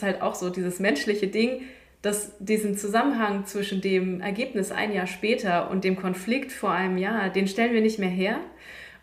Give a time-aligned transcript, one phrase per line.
[0.00, 1.62] ist halt auch so dieses menschliche Ding,
[2.02, 7.28] dass diesen Zusammenhang zwischen dem Ergebnis ein Jahr später und dem Konflikt vor einem Jahr,
[7.28, 8.38] den stellen wir nicht mehr her.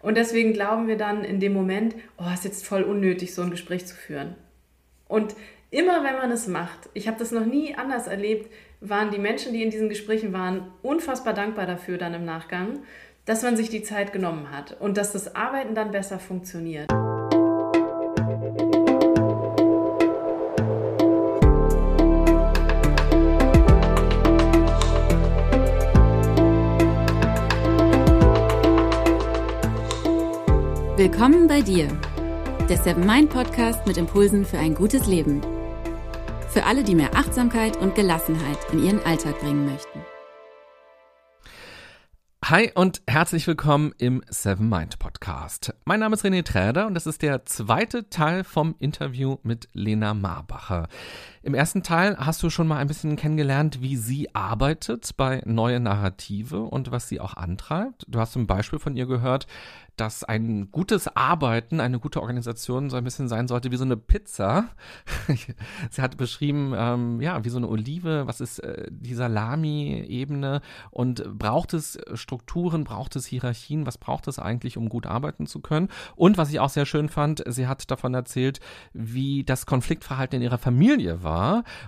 [0.02, 3.52] Und deswegen glauben wir dann in dem Moment, oh, ist jetzt voll unnötig, so ein
[3.52, 4.36] Gespräch zu führen.
[5.08, 5.36] Und
[5.70, 9.54] immer wenn man es macht, ich habe das noch nie anders erlebt, waren die Menschen,
[9.54, 12.80] die in diesen Gesprächen waren, unfassbar dankbar dafür dann im Nachgang,
[13.26, 16.92] dass man sich die Zeit genommen hat und dass das Arbeiten dann besser funktioniert.
[30.98, 31.90] Willkommen bei dir,
[32.68, 35.42] der Seven Mind Podcast mit Impulsen für ein gutes Leben.
[36.50, 40.02] Für alle, die mehr Achtsamkeit und Gelassenheit in ihren Alltag bringen möchten.
[42.44, 45.72] Hi und herzlich willkommen im Seven Mind Podcast.
[45.86, 50.16] Mein Name ist René Träder und das ist der zweite Teil vom Interview mit Lena
[50.16, 50.88] Marbacher.
[51.44, 55.80] Im ersten Teil hast du schon mal ein bisschen kennengelernt, wie sie arbeitet bei Neue
[55.80, 58.06] Narrative und was sie auch antreibt.
[58.08, 59.48] Du hast zum Beispiel von ihr gehört,
[59.96, 63.98] dass ein gutes Arbeiten, eine gute Organisation so ein bisschen sein sollte wie so eine
[63.98, 64.70] Pizza.
[65.90, 71.38] Sie hat beschrieben, ähm, ja, wie so eine Olive, was ist äh, die Salami-Ebene und
[71.38, 75.90] braucht es Strukturen, braucht es Hierarchien, was braucht es eigentlich, um gut arbeiten zu können?
[76.16, 78.60] Und was ich auch sehr schön fand, sie hat davon erzählt,
[78.94, 81.27] wie das Konfliktverhalten in ihrer Familie war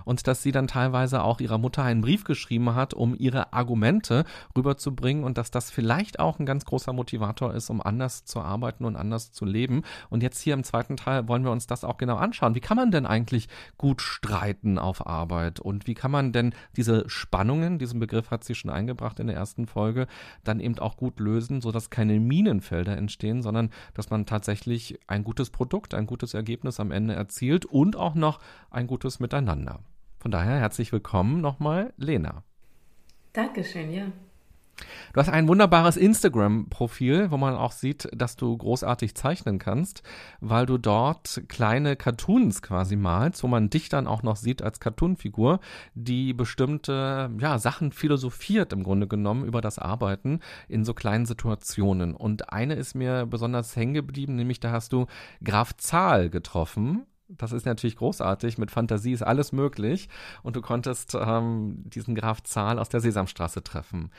[0.04, 4.24] und dass sie dann teilweise auch ihrer Mutter einen Brief geschrieben hat, um ihre Argumente
[4.56, 8.84] rüberzubringen und dass das vielleicht auch ein ganz großer Motivator ist, um anders zu arbeiten
[8.84, 9.82] und anders zu leben.
[10.10, 12.54] Und jetzt hier im zweiten Teil wollen wir uns das auch genau anschauen.
[12.54, 15.60] Wie kann man denn eigentlich gut streiten auf Arbeit?
[15.60, 19.36] Und wie kann man denn diese Spannungen, diesen Begriff hat sie schon eingebracht in der
[19.36, 20.06] ersten Folge,
[20.44, 25.50] dann eben auch gut lösen, sodass keine Minenfelder entstehen, sondern dass man tatsächlich ein gutes
[25.50, 28.38] Produkt, ein gutes Ergebnis am Ende erzielt und auch noch
[28.70, 29.29] ein gutes Miteinander.
[30.18, 32.42] Von daher herzlich willkommen nochmal, Lena.
[33.32, 34.06] Dankeschön, ja.
[35.12, 40.02] Du hast ein wunderbares Instagram-Profil, wo man auch sieht, dass du großartig zeichnen kannst,
[40.40, 44.80] weil du dort kleine Cartoons quasi malst, wo man dich dann auch noch sieht als
[44.80, 45.60] Cartoonfigur,
[45.94, 52.14] die bestimmte ja, Sachen philosophiert im Grunde genommen über das Arbeiten in so kleinen Situationen.
[52.14, 55.06] Und eine ist mir besonders hängen geblieben, nämlich da hast du
[55.42, 57.06] Graf Zahl getroffen
[57.36, 58.58] das ist natürlich großartig.
[58.58, 60.08] Mit Fantasie ist alles möglich.
[60.42, 64.10] Und du konntest ähm, diesen Graf Zahl aus der Sesamstraße treffen.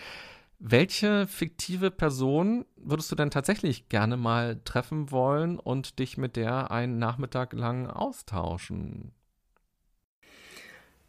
[0.59, 6.69] Welche fiktive Person würdest du denn tatsächlich gerne mal treffen wollen und dich mit der
[6.69, 9.11] einen Nachmittag lang austauschen?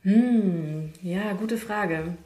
[0.00, 2.16] Hm, ja, gute Frage.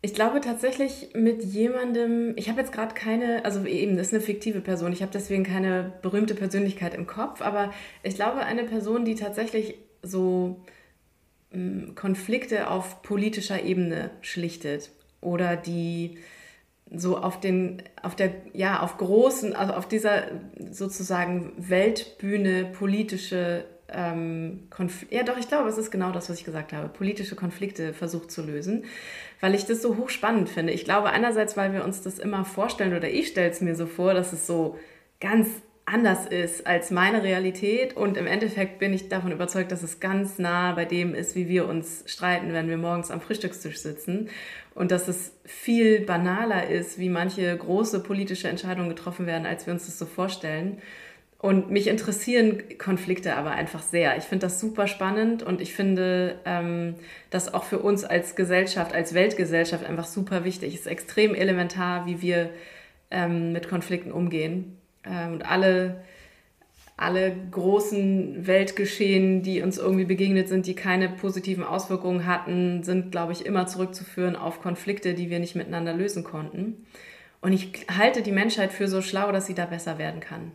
[0.00, 4.22] Ich glaube tatsächlich mit jemandem, ich habe jetzt gerade keine, also eben, das ist eine
[4.22, 7.72] fiktive Person, ich habe deswegen keine berühmte Persönlichkeit im Kopf, aber
[8.04, 10.60] ich glaube eine Person, die tatsächlich so
[11.50, 16.18] hm, Konflikte auf politischer Ebene schlichtet oder die
[16.90, 20.28] so auf den, auf der, ja, auf großen, also auf dieser
[20.70, 24.68] sozusagen Weltbühne politische ähm,
[25.10, 28.30] ja doch, ich glaube, es ist genau das, was ich gesagt habe, politische Konflikte versucht
[28.30, 28.84] zu lösen,
[29.40, 30.72] weil ich das so hochspannend finde.
[30.72, 33.86] Ich glaube einerseits, weil wir uns das immer vorstellen oder ich stelle es mir so
[33.86, 34.78] vor, dass es so
[35.20, 35.48] ganz
[35.86, 40.38] anders ist als meine Realität und im Endeffekt bin ich davon überzeugt, dass es ganz
[40.38, 44.28] nah bei dem ist, wie wir uns streiten, wenn wir morgens am Frühstückstisch sitzen
[44.74, 49.72] und dass es viel banaler ist, wie manche große politische Entscheidungen getroffen werden, als wir
[49.72, 50.78] uns das so vorstellen.
[51.40, 54.16] Und mich interessieren Konflikte aber einfach sehr.
[54.16, 56.96] Ich finde das super spannend und ich finde ähm,
[57.30, 60.74] das auch für uns als Gesellschaft, als Weltgesellschaft einfach super wichtig.
[60.74, 62.50] Es ist extrem elementar, wie wir
[63.12, 64.76] ähm, mit Konflikten umgehen.
[65.04, 66.02] Ähm, und alle
[66.98, 73.32] alle großen Weltgeschehen, die uns irgendwie begegnet sind, die keine positiven Auswirkungen hatten, sind, glaube
[73.32, 76.86] ich, immer zurückzuführen auf Konflikte, die wir nicht miteinander lösen konnten.
[77.40, 80.50] Und ich halte die Menschheit für so schlau, dass sie da besser werden kann.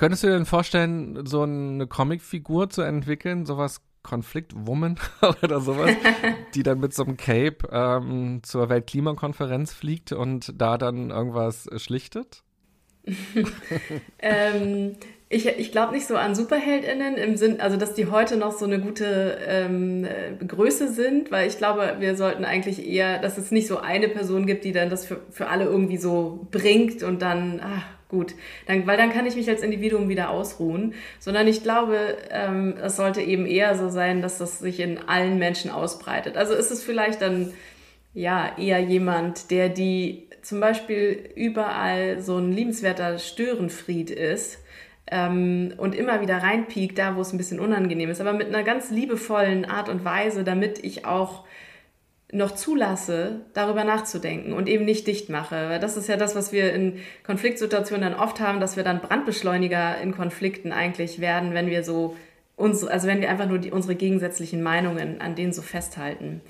[0.00, 4.98] Könntest du dir denn vorstellen, so eine Comicfigur zu entwickeln, sowas Konfliktwoman
[5.42, 5.90] oder sowas,
[6.54, 12.44] die dann mit so einem Cape ähm, zur Weltklimakonferenz fliegt und da dann irgendwas schlichtet?
[14.20, 14.96] ähm,
[15.28, 18.64] ich ich glaube nicht so an SuperheldInnen im Sinn, also dass die heute noch so
[18.64, 20.08] eine gute ähm,
[20.48, 24.46] Größe sind, weil ich glaube, wir sollten eigentlich eher, dass es nicht so eine Person
[24.46, 28.34] gibt, die dann das für, für alle irgendwie so bringt und dann, ach, gut,
[28.66, 32.96] dann, weil dann kann ich mich als Individuum wieder ausruhen, sondern ich glaube, ähm, es
[32.96, 36.36] sollte eben eher so sein, dass das sich in allen Menschen ausbreitet.
[36.36, 37.52] Also ist es vielleicht dann
[38.12, 44.58] ja eher jemand, der die zum Beispiel überall so ein liebenswerter Störenfried ist,
[45.10, 48.62] ähm, und immer wieder reinpiekt, da wo es ein bisschen unangenehm ist, aber mit einer
[48.62, 51.44] ganz liebevollen Art und Weise, damit ich auch
[52.32, 55.68] noch zulasse, darüber nachzudenken und eben nicht dicht mache.
[55.68, 59.00] Weil das ist ja das, was wir in Konfliktsituationen dann oft haben, dass wir dann
[59.00, 62.16] Brandbeschleuniger in Konflikten eigentlich werden, wenn wir so
[62.56, 66.42] uns, also wenn wir einfach nur die, unsere gegensätzlichen Meinungen an denen so festhalten.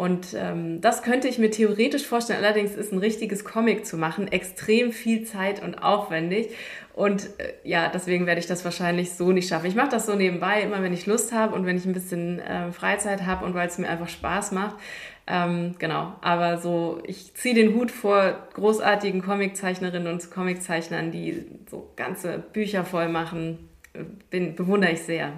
[0.00, 2.42] Und ähm, das könnte ich mir theoretisch vorstellen.
[2.42, 6.48] Allerdings ist ein richtiges Comic zu machen extrem viel Zeit und aufwendig.
[6.94, 9.66] Und äh, ja, deswegen werde ich das wahrscheinlich so nicht schaffen.
[9.66, 12.38] Ich mache das so nebenbei, immer wenn ich Lust habe und wenn ich ein bisschen
[12.38, 14.76] äh, Freizeit habe und weil es mir einfach Spaß macht.
[15.32, 21.88] Ähm, genau, aber so, ich ziehe den Hut vor großartigen Comiczeichnerinnen und Comiczeichnern, die so
[21.94, 23.68] ganze Bücher voll machen.
[24.32, 25.32] Den bewundere ich sehr.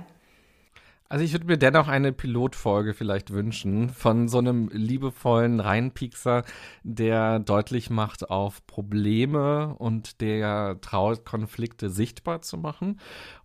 [1.11, 6.43] Also ich würde mir dennoch eine Pilotfolge vielleicht wünschen von so einem liebevollen Reinpiekser,
[6.85, 12.99] der deutlich macht auf Probleme und der traut, Konflikte sichtbar zu machen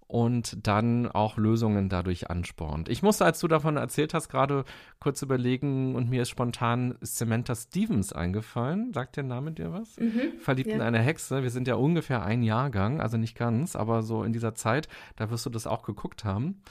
[0.07, 2.87] und dann auch Lösungen dadurch anspornt.
[2.87, 4.63] Ich musste, als du davon erzählt hast, gerade
[4.99, 8.93] kurz überlegen und mir ist spontan Samantha Stevens eingefallen.
[8.93, 9.97] Sagt der Name dir was?
[9.97, 10.75] Mhm, Verliebt ja.
[10.75, 11.43] in eine Hexe.
[11.43, 14.87] Wir sind ja ungefähr ein Jahrgang, also nicht ganz, aber so in dieser Zeit,
[15.17, 16.61] da wirst du das auch geguckt haben.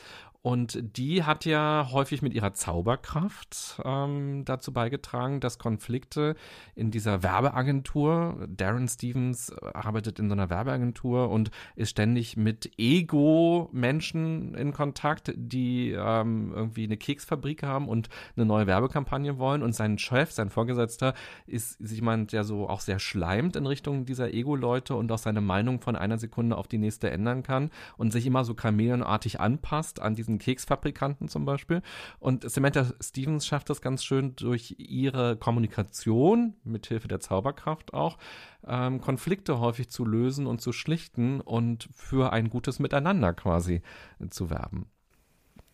[0.47, 6.37] Und die hat ja häufig mit ihrer Zauberkraft ähm, dazu beigetragen, dass Konflikte
[6.77, 14.55] in dieser Werbeagentur, Darren Stevens arbeitet in so einer Werbeagentur und ist ständig mit Ego-Menschen
[14.55, 19.65] in Kontakt, die ähm, irgendwie eine Keksfabrik haben und eine neue Werbekampagne wollen.
[19.65, 21.15] Und sein Chef, sein Vorgesetzter,
[21.49, 25.81] ist jemand, der so auch sehr schleimt in Richtung dieser Ego-Leute und auch seine Meinung
[25.81, 30.15] von einer Sekunde auf die nächste ändern kann und sich immer so chameleonartig anpasst an
[30.15, 31.83] diesen Keksfabrikanten zum Beispiel.
[32.19, 38.19] Und Samantha Stevens schafft das ganz schön durch ihre Kommunikation, mithilfe der Zauberkraft auch,
[38.67, 43.83] ähm, Konflikte häufig zu lösen und zu schlichten und für ein gutes Miteinander quasi
[44.31, 44.91] zu werben.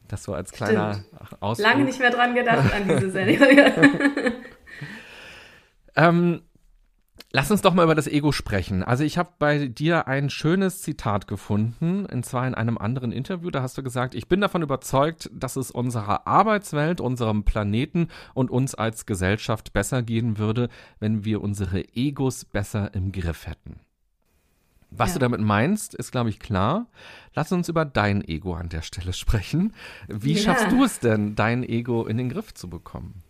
[0.08, 1.04] Das so als kleiner
[1.40, 1.68] Ausflug.
[1.68, 3.72] Lange nicht mehr dran gedacht an diese Serie.
[5.96, 6.42] ähm,
[7.34, 8.82] Lass uns doch mal über das Ego sprechen.
[8.82, 13.50] Also ich habe bei dir ein schönes Zitat gefunden, und zwar in einem anderen Interview.
[13.50, 18.50] Da hast du gesagt, ich bin davon überzeugt, dass es unserer Arbeitswelt, unserem Planeten und
[18.50, 20.68] uns als Gesellschaft besser gehen würde,
[21.00, 23.80] wenn wir unsere Egos besser im Griff hätten.
[24.90, 25.14] Was ja.
[25.14, 26.86] du damit meinst, ist, glaube ich, klar.
[27.34, 29.72] Lass uns über dein Ego an der Stelle sprechen.
[30.06, 30.42] Wie ja.
[30.42, 33.22] schaffst du es denn, dein Ego in den Griff zu bekommen?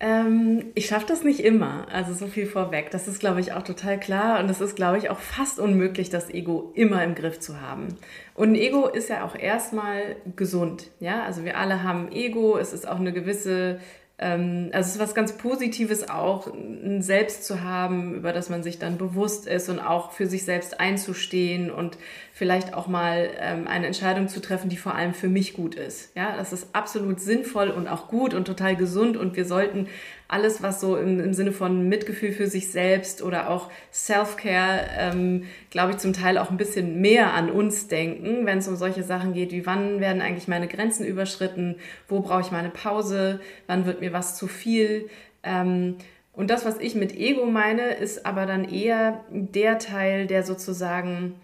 [0.00, 2.90] Ähm, ich schaffe das nicht immer, also so viel vorweg.
[2.92, 6.08] Das ist, glaube ich, auch total klar und es ist, glaube ich, auch fast unmöglich,
[6.08, 7.88] das Ego immer im Griff zu haben.
[8.34, 11.24] Und ein Ego ist ja auch erstmal gesund, ja.
[11.24, 13.80] Also wir alle haben Ego, es ist auch eine gewisse
[14.20, 18.80] also es ist was ganz Positives auch, ein Selbst zu haben, über das man sich
[18.80, 21.96] dann bewusst ist und auch für sich selbst einzustehen und
[22.32, 26.16] vielleicht auch mal ähm, eine Entscheidung zu treffen, die vor allem für mich gut ist.
[26.16, 29.86] Ja, das ist absolut sinnvoll und auch gut und total gesund und wir sollten
[30.28, 35.44] alles, was so im, im Sinne von Mitgefühl für sich selbst oder auch Self-Care, ähm,
[35.70, 39.02] glaube ich, zum Teil auch ein bisschen mehr an uns denken, wenn es um solche
[39.02, 41.76] Sachen geht, wie wann werden eigentlich meine Grenzen überschritten,
[42.08, 45.08] wo brauche ich meine Pause, wann wird mir was zu viel.
[45.42, 45.96] Ähm,
[46.34, 51.34] und das, was ich mit Ego meine, ist aber dann eher der Teil, der sozusagen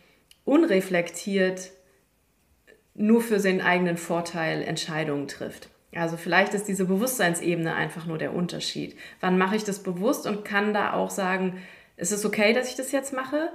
[0.44, 1.70] unreflektiert
[2.94, 5.70] nur für seinen eigenen Vorteil Entscheidungen trifft.
[5.96, 8.96] Also vielleicht ist diese Bewusstseinsebene einfach nur der Unterschied.
[9.20, 11.62] Wann mache ich das bewusst und kann da auch sagen,
[11.96, 13.50] ist es okay, dass ich das jetzt mache?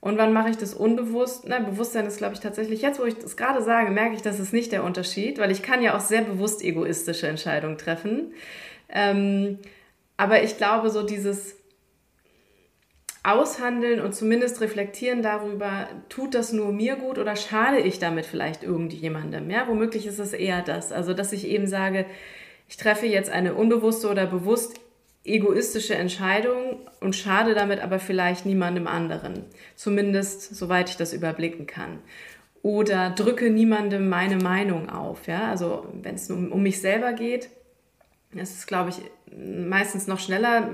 [0.00, 1.44] Und wann mache ich das unbewusst?
[1.46, 4.38] Na, Bewusstsein ist, glaube ich, tatsächlich, jetzt wo ich das gerade sage, merke ich, das
[4.38, 8.34] ist nicht der Unterschied, weil ich kann ja auch sehr bewusst egoistische Entscheidungen treffen.
[8.90, 9.58] Ähm,
[10.18, 11.56] aber ich glaube, so dieses
[13.24, 18.62] aushandeln und zumindest reflektieren darüber, tut das nur mir gut oder schade ich damit vielleicht
[18.62, 19.50] irgendjemandem?
[19.50, 20.92] Ja, womöglich ist es eher das.
[20.92, 22.04] Also, dass ich eben sage,
[22.68, 24.78] ich treffe jetzt eine unbewusste oder bewusst
[25.24, 29.46] egoistische Entscheidung und schade damit aber vielleicht niemandem anderen.
[29.74, 32.00] Zumindest soweit ich das überblicken kann.
[32.62, 35.26] Oder drücke niemandem meine Meinung auf.
[35.26, 37.48] Ja, also wenn es um, um mich selber geht,
[38.34, 39.00] das ist, glaube ich,
[39.34, 40.68] meistens noch schneller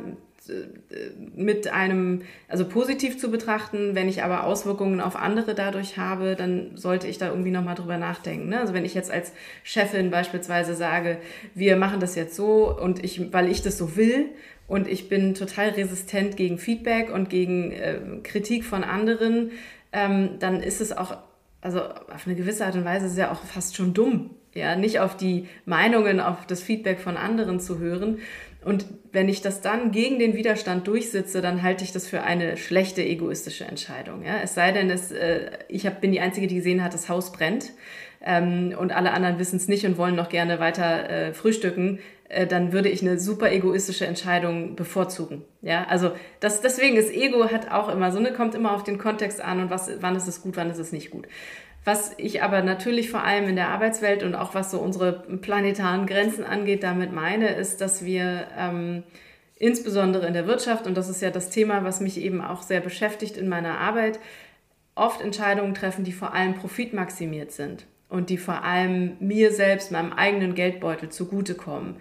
[1.37, 3.95] mit einem, also positiv zu betrachten.
[3.95, 7.99] Wenn ich aber Auswirkungen auf andere dadurch habe, dann sollte ich da irgendwie nochmal drüber
[7.99, 8.49] nachdenken.
[8.49, 8.59] Ne?
[8.59, 9.33] Also wenn ich jetzt als
[9.63, 11.19] Chefin beispielsweise sage,
[11.55, 14.27] wir machen das jetzt so und ich, weil ich das so will
[14.67, 19.51] und ich bin total resistent gegen Feedback und gegen äh, Kritik von anderen,
[19.93, 21.19] ähm, dann ist es auch,
[21.61, 24.75] also auf eine gewisse Art und Weise ist es ja auch fast schon dumm, ja,
[24.75, 28.19] nicht auf die Meinungen, auf das Feedback von anderen zu hören.
[28.65, 32.57] Und wenn ich das dann gegen den Widerstand durchsitze, dann halte ich das für eine
[32.57, 34.23] schlechte egoistische Entscheidung.
[34.23, 34.39] Ja?
[34.43, 37.33] Es sei denn, es, äh, ich hab, bin die Einzige, die gesehen hat, das Haus
[37.33, 37.73] brennt
[38.21, 42.47] ähm, und alle anderen wissen es nicht und wollen noch gerne weiter äh, frühstücken, äh,
[42.47, 45.43] dann würde ich eine super egoistische Entscheidung bevorzugen.
[45.63, 48.99] Ja, also das, deswegen ist Ego hat auch immer so eine, kommt immer auf den
[48.99, 51.27] Kontext an und was, wann ist es gut, wann ist es nicht gut.
[51.85, 56.07] Was ich aber natürlich vor allem in der Arbeitswelt und auch was so unsere planetaren
[56.07, 59.03] Grenzen angeht, damit meine, ist, dass wir ähm,
[59.57, 62.81] insbesondere in der Wirtschaft, und das ist ja das Thema, was mich eben auch sehr
[62.81, 64.21] beschäftigt in meiner Arbeit,
[64.95, 70.13] oft Entscheidungen treffen, die vor allem profitmaximiert sind und die vor allem mir selbst, meinem
[70.13, 71.97] eigenen Geldbeutel zugutekommen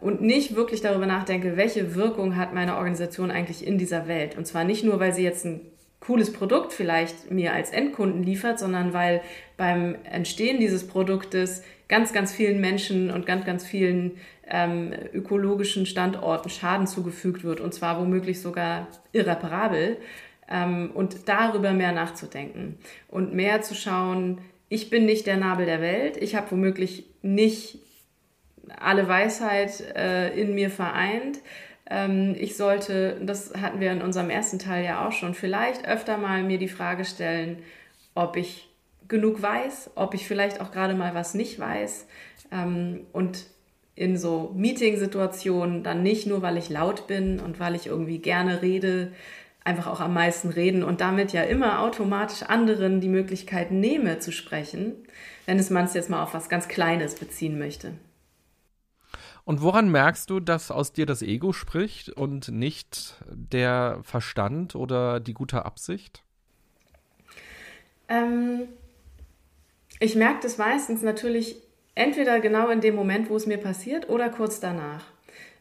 [0.00, 4.36] und nicht wirklich darüber nachdenke, welche Wirkung hat meine Organisation eigentlich in dieser Welt.
[4.36, 5.60] Und zwar nicht nur, weil sie jetzt ein
[6.00, 9.22] cooles Produkt vielleicht mir als Endkunden liefert, sondern weil
[9.56, 16.50] beim Entstehen dieses Produktes ganz, ganz vielen Menschen und ganz, ganz vielen ähm, ökologischen Standorten
[16.50, 19.96] Schaden zugefügt wird und zwar womöglich sogar irreparabel.
[20.48, 24.38] Ähm, und darüber mehr nachzudenken und mehr zu schauen,
[24.68, 27.80] ich bin nicht der Nabel der Welt, ich habe womöglich nicht
[28.78, 31.40] alle Weisheit äh, in mir vereint,
[31.88, 36.42] ich sollte, das hatten wir in unserem ersten Teil ja auch schon, vielleicht öfter mal
[36.42, 37.58] mir die Frage stellen,
[38.14, 38.68] ob ich
[39.08, 42.06] genug weiß, ob ich vielleicht auch gerade mal was nicht weiß
[42.50, 43.46] ähm, und
[43.94, 48.62] in so Meeting-Situationen dann nicht nur, weil ich laut bin und weil ich irgendwie gerne
[48.62, 49.12] rede,
[49.64, 54.32] einfach auch am meisten reden und damit ja immer automatisch anderen die Möglichkeit nehme zu
[54.32, 54.92] sprechen,
[55.46, 57.92] wenn es man es jetzt mal auf was ganz Kleines beziehen möchte.
[59.46, 65.20] Und woran merkst du, dass aus dir das Ego spricht und nicht der Verstand oder
[65.20, 66.24] die gute Absicht?
[68.08, 68.62] Ähm,
[70.00, 71.62] ich merke das meistens natürlich
[71.94, 75.04] entweder genau in dem Moment, wo es mir passiert, oder kurz danach.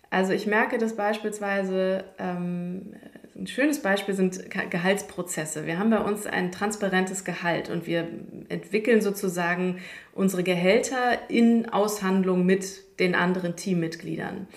[0.10, 2.96] Also ich merke das beispielsweise, ähm,
[3.38, 5.66] ein schönes Beispiel sind Gehaltsprozesse.
[5.66, 8.08] Wir haben bei uns ein transparentes Gehalt und wir
[8.48, 9.80] entwickeln sozusagen
[10.14, 14.48] unsere Gehälter in Aushandlung mit den anderen Teammitgliedern.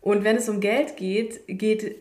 [0.00, 1.96] Und wenn es um Geld geht, geht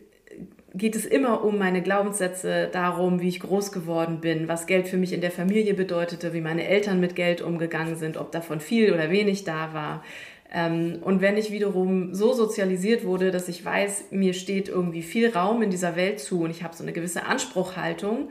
[0.76, 4.98] geht es immer um meine Glaubenssätze, darum, wie ich groß geworden bin, was Geld für
[4.98, 8.92] mich in der Familie bedeutete, wie meine Eltern mit Geld umgegangen sind, ob davon viel
[8.92, 10.04] oder wenig da war,
[10.54, 15.64] und wenn ich wiederum so sozialisiert wurde, dass ich weiß, mir steht irgendwie viel Raum
[15.64, 18.30] in dieser Welt zu und ich habe so eine gewisse Anspruchhaltung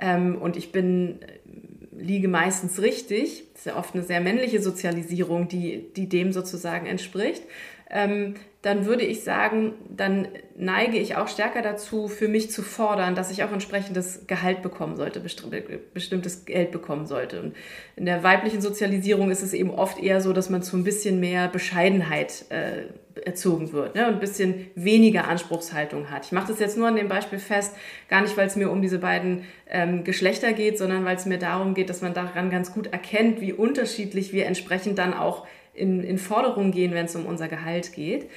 [0.00, 3.44] ähm, und ich bin äh, liege meistens richtig.
[3.52, 7.42] Das ist ja oft eine sehr männliche Sozialisierung, die, die dem sozusagen entspricht
[7.90, 13.14] ähm, dann würde ich sagen, dann neige ich auch stärker dazu, für mich zu fordern,
[13.14, 17.40] dass ich auch entsprechendes Gehalt bekommen sollte, bestimmtes Geld bekommen sollte.
[17.40, 17.56] Und
[17.96, 21.20] in der weiblichen Sozialisierung ist es eben oft eher so, dass man zu ein bisschen
[21.20, 22.82] mehr Bescheidenheit äh,
[23.24, 26.26] erzogen wird ne, und ein bisschen weniger Anspruchshaltung hat.
[26.26, 27.74] Ich mache das jetzt nur an dem Beispiel fest,
[28.08, 31.38] gar nicht, weil es mir um diese beiden ähm, Geschlechter geht, sondern weil es mir
[31.38, 35.46] darum geht, dass man daran ganz gut erkennt, wie unterschiedlich wir entsprechend dann auch
[35.80, 38.30] in, in Forderungen gehen, wenn es um unser Gehalt geht.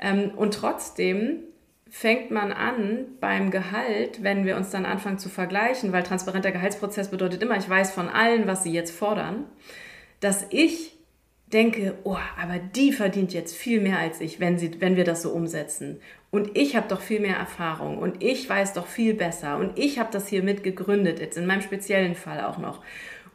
[0.00, 1.40] Ähm, und trotzdem
[1.88, 7.10] fängt man an beim Gehalt, wenn wir uns dann anfangen zu vergleichen, weil transparenter Gehaltsprozess
[7.10, 9.44] bedeutet immer, ich weiß von allen, was sie jetzt fordern,
[10.20, 10.96] dass ich
[11.52, 15.22] denke, oh, aber die verdient jetzt viel mehr als ich, wenn, sie, wenn wir das
[15.22, 16.00] so umsetzen.
[16.30, 19.98] Und ich habe doch viel mehr Erfahrung und ich weiß doch viel besser und ich
[19.98, 22.82] habe das hier mit gegründet, jetzt in meinem speziellen Fall auch noch.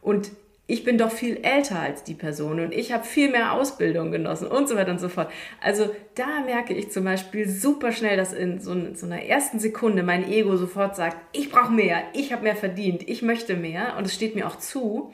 [0.01, 0.31] Und
[0.71, 4.47] ich bin doch viel älter als die Person und ich habe viel mehr Ausbildung genossen
[4.47, 5.29] und so weiter und so fort.
[5.59, 10.01] Also da merke ich zum Beispiel super schnell, dass in so, so einer ersten Sekunde
[10.01, 14.05] mein Ego sofort sagt, ich brauche mehr, ich habe mehr verdient, ich möchte mehr und
[14.05, 15.11] es steht mir auch zu.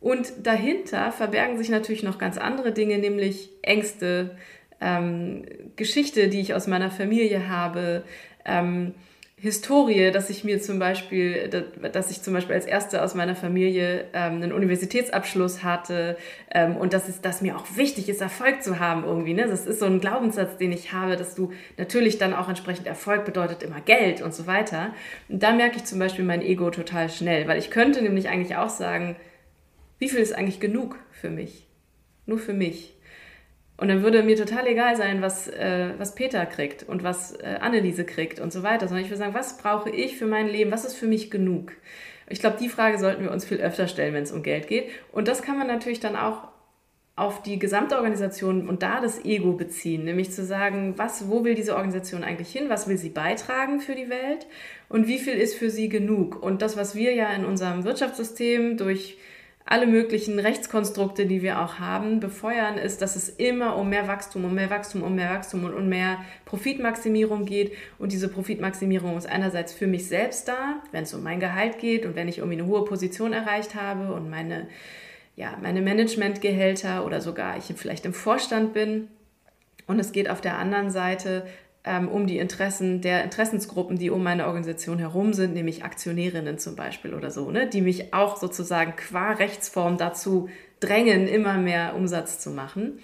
[0.00, 4.36] Und dahinter verbergen sich natürlich noch ganz andere Dinge, nämlich Ängste,
[4.80, 8.04] ähm, Geschichte, die ich aus meiner Familie habe,
[8.44, 8.94] ähm,
[9.44, 11.50] Historie, dass ich mir zum Beispiel,
[11.92, 16.16] dass ich zum Beispiel als Erste aus meiner Familie ähm, einen Universitätsabschluss hatte
[16.50, 19.34] ähm, und dass es, dass mir auch wichtig ist, Erfolg zu haben irgendwie.
[19.34, 19.46] Ne?
[19.46, 23.26] Das ist so ein Glaubenssatz, den ich habe, dass du natürlich dann auch entsprechend Erfolg
[23.26, 24.94] bedeutet immer Geld und so weiter.
[25.28, 28.56] Und da merke ich zum Beispiel mein Ego total schnell, weil ich könnte nämlich eigentlich
[28.56, 29.14] auch sagen,
[29.98, 31.66] wie viel ist eigentlich genug für mich?
[32.24, 32.94] Nur für mich.
[33.76, 37.58] Und dann würde mir total egal sein, was, äh, was Peter kriegt und was äh,
[37.60, 40.70] Anneliese kriegt und so weiter, sondern ich würde sagen, was brauche ich für mein Leben?
[40.70, 41.72] Was ist für mich genug?
[42.28, 44.88] Ich glaube, die Frage sollten wir uns viel öfter stellen, wenn es um Geld geht.
[45.12, 46.48] Und das kann man natürlich dann auch
[47.16, 51.54] auf die gesamte Organisation und da das Ego beziehen, nämlich zu sagen, was, wo will
[51.54, 54.48] diese Organisation eigentlich hin, was will sie beitragen für die Welt
[54.88, 56.42] und wie viel ist für sie genug.
[56.42, 59.18] Und das, was wir ja in unserem Wirtschaftssystem durch
[59.66, 64.44] alle möglichen Rechtskonstrukte, die wir auch haben, befeuern, ist, dass es immer um mehr Wachstum,
[64.44, 67.72] um mehr Wachstum, um mehr Wachstum und um mehr Profitmaximierung geht.
[67.98, 72.04] Und diese Profitmaximierung ist einerseits für mich selbst da, wenn es um mein Gehalt geht
[72.04, 74.68] und wenn ich irgendwie eine hohe Position erreicht habe und meine,
[75.34, 79.08] ja, meine Managementgehälter oder sogar ich vielleicht im Vorstand bin.
[79.86, 81.46] Und es geht auf der anderen Seite
[81.84, 87.12] um die Interessen der Interessensgruppen, die um meine Organisation herum sind, nämlich Aktionärinnen zum Beispiel
[87.12, 90.48] oder so, ne, die mich auch sozusagen qua Rechtsform dazu
[90.80, 93.00] drängen, immer mehr Umsatz zu machen.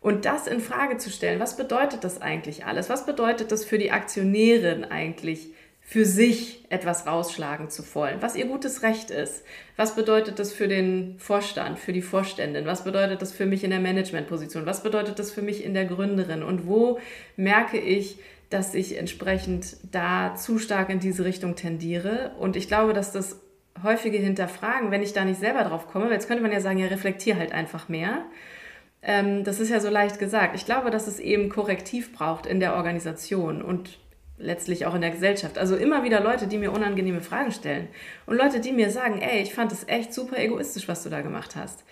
[0.00, 2.90] Und das in Frage zu stellen, was bedeutet das eigentlich alles?
[2.90, 5.48] Was bedeutet das für die Aktionärin eigentlich?
[5.94, 9.44] Für sich etwas rausschlagen zu wollen, was ihr gutes Recht ist.
[9.76, 12.66] Was bedeutet das für den Vorstand, für die Vorständin?
[12.66, 14.66] Was bedeutet das für mich in der Managementposition?
[14.66, 16.42] Was bedeutet das für mich in der Gründerin?
[16.42, 16.98] Und wo
[17.36, 18.18] merke ich,
[18.50, 22.32] dass ich entsprechend da zu stark in diese Richtung tendiere?
[22.40, 23.40] Und ich glaube, dass das
[23.84, 26.88] häufige Hinterfragen, wenn ich da nicht selber drauf komme, jetzt könnte man ja sagen, ja,
[26.88, 28.24] reflektier halt einfach mehr.
[29.00, 30.56] Ähm, das ist ja so leicht gesagt.
[30.56, 34.00] Ich glaube, dass es eben Korrektiv braucht in der Organisation und
[34.38, 35.58] letztlich auch in der Gesellschaft.
[35.58, 37.88] Also immer wieder Leute, die mir unangenehme Fragen stellen
[38.26, 41.20] und Leute, die mir sagen, ey, ich fand es echt super egoistisch, was du da
[41.20, 41.84] gemacht hast.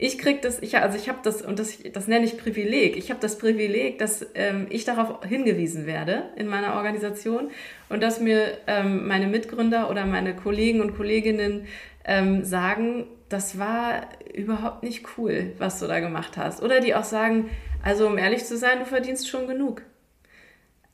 [0.00, 2.96] Ich krieg das, ich, also ich habe das, und das, das nenne ich Privileg.
[2.96, 7.50] Ich habe das Privileg, dass ähm, ich darauf hingewiesen werde in meiner Organisation
[7.88, 11.66] und dass mir ähm, meine Mitgründer oder meine Kollegen und Kolleginnen
[12.04, 16.62] ähm, sagen, das war überhaupt nicht cool, was du da gemacht hast.
[16.62, 17.50] Oder die auch sagen,
[17.82, 19.82] also um ehrlich zu sein, du verdienst schon genug.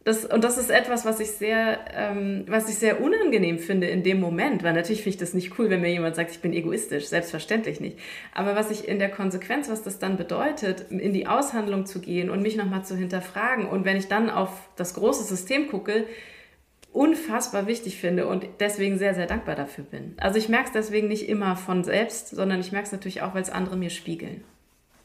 [0.05, 4.03] Das, und das ist etwas, was ich sehr, ähm, was ich sehr unangenehm finde in
[4.03, 6.53] dem Moment, weil natürlich finde ich das nicht cool, wenn mir jemand sagt, ich bin
[6.53, 7.99] egoistisch, selbstverständlich nicht.
[8.35, 12.29] Aber was ich in der Konsequenz, was das dann bedeutet, in die Aushandlung zu gehen
[12.29, 16.05] und mich nochmal zu hinterfragen und wenn ich dann auf das große System gucke,
[16.93, 20.15] unfassbar wichtig finde und deswegen sehr, sehr dankbar dafür bin.
[20.19, 23.35] Also ich merke es deswegen nicht immer von selbst, sondern ich merke es natürlich auch,
[23.35, 24.45] weil es andere mir spiegeln.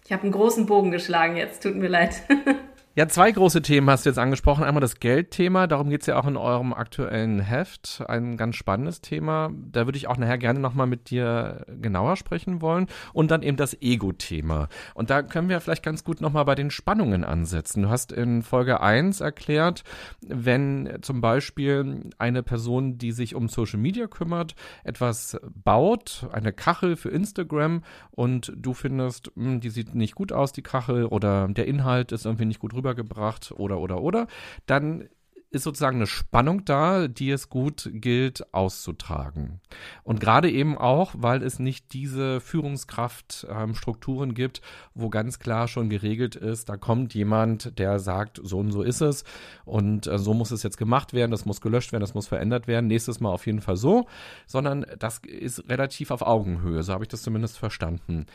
[0.05, 2.21] Ich habe einen großen Bogen geschlagen jetzt, tut mir leid.
[2.99, 4.65] Ja, zwei große Themen hast du jetzt angesprochen.
[4.65, 8.03] Einmal das Geldthema, darum geht es ja auch in eurem aktuellen Heft.
[8.05, 9.51] Ein ganz spannendes Thema.
[9.71, 12.87] Da würde ich auch nachher gerne nochmal mit dir genauer sprechen wollen.
[13.13, 14.67] Und dann eben das Ego-Thema.
[14.95, 17.83] Und da können wir vielleicht ganz gut nochmal bei den Spannungen ansetzen.
[17.83, 19.85] Du hast in Folge 1 erklärt,
[20.19, 26.97] wenn zum Beispiel eine Person, die sich um Social Media kümmert, etwas baut, eine Kachel
[26.97, 27.81] für Instagram
[28.11, 32.25] und du findest, hm, die sieht nicht gut aus, die Kachel, oder der Inhalt ist
[32.25, 34.27] irgendwie nicht gut rüber rübergebracht oder, oder, oder,
[34.65, 35.09] dann
[35.51, 39.61] ist sozusagen eine Spannung da, die es gut gilt auszutragen.
[40.03, 44.61] Und gerade eben auch, weil es nicht diese Führungskraftstrukturen ähm, gibt,
[44.93, 49.01] wo ganz klar schon geregelt ist, da kommt jemand, der sagt, so und so ist
[49.01, 49.23] es
[49.65, 52.67] und äh, so muss es jetzt gemacht werden, das muss gelöscht werden, das muss verändert
[52.67, 54.05] werden, nächstes Mal auf jeden Fall so,
[54.45, 58.27] sondern das ist relativ auf Augenhöhe, so habe ich das zumindest verstanden.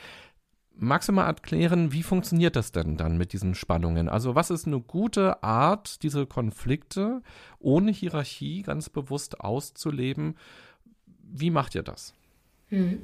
[0.76, 4.08] Magst du mal erklären, wie funktioniert das denn dann mit diesen Spannungen?
[4.08, 7.22] Also was ist eine gute Art, diese Konflikte
[7.60, 10.36] ohne Hierarchie ganz bewusst auszuleben?
[11.22, 12.14] Wie macht ihr das?
[12.70, 13.00] Hm.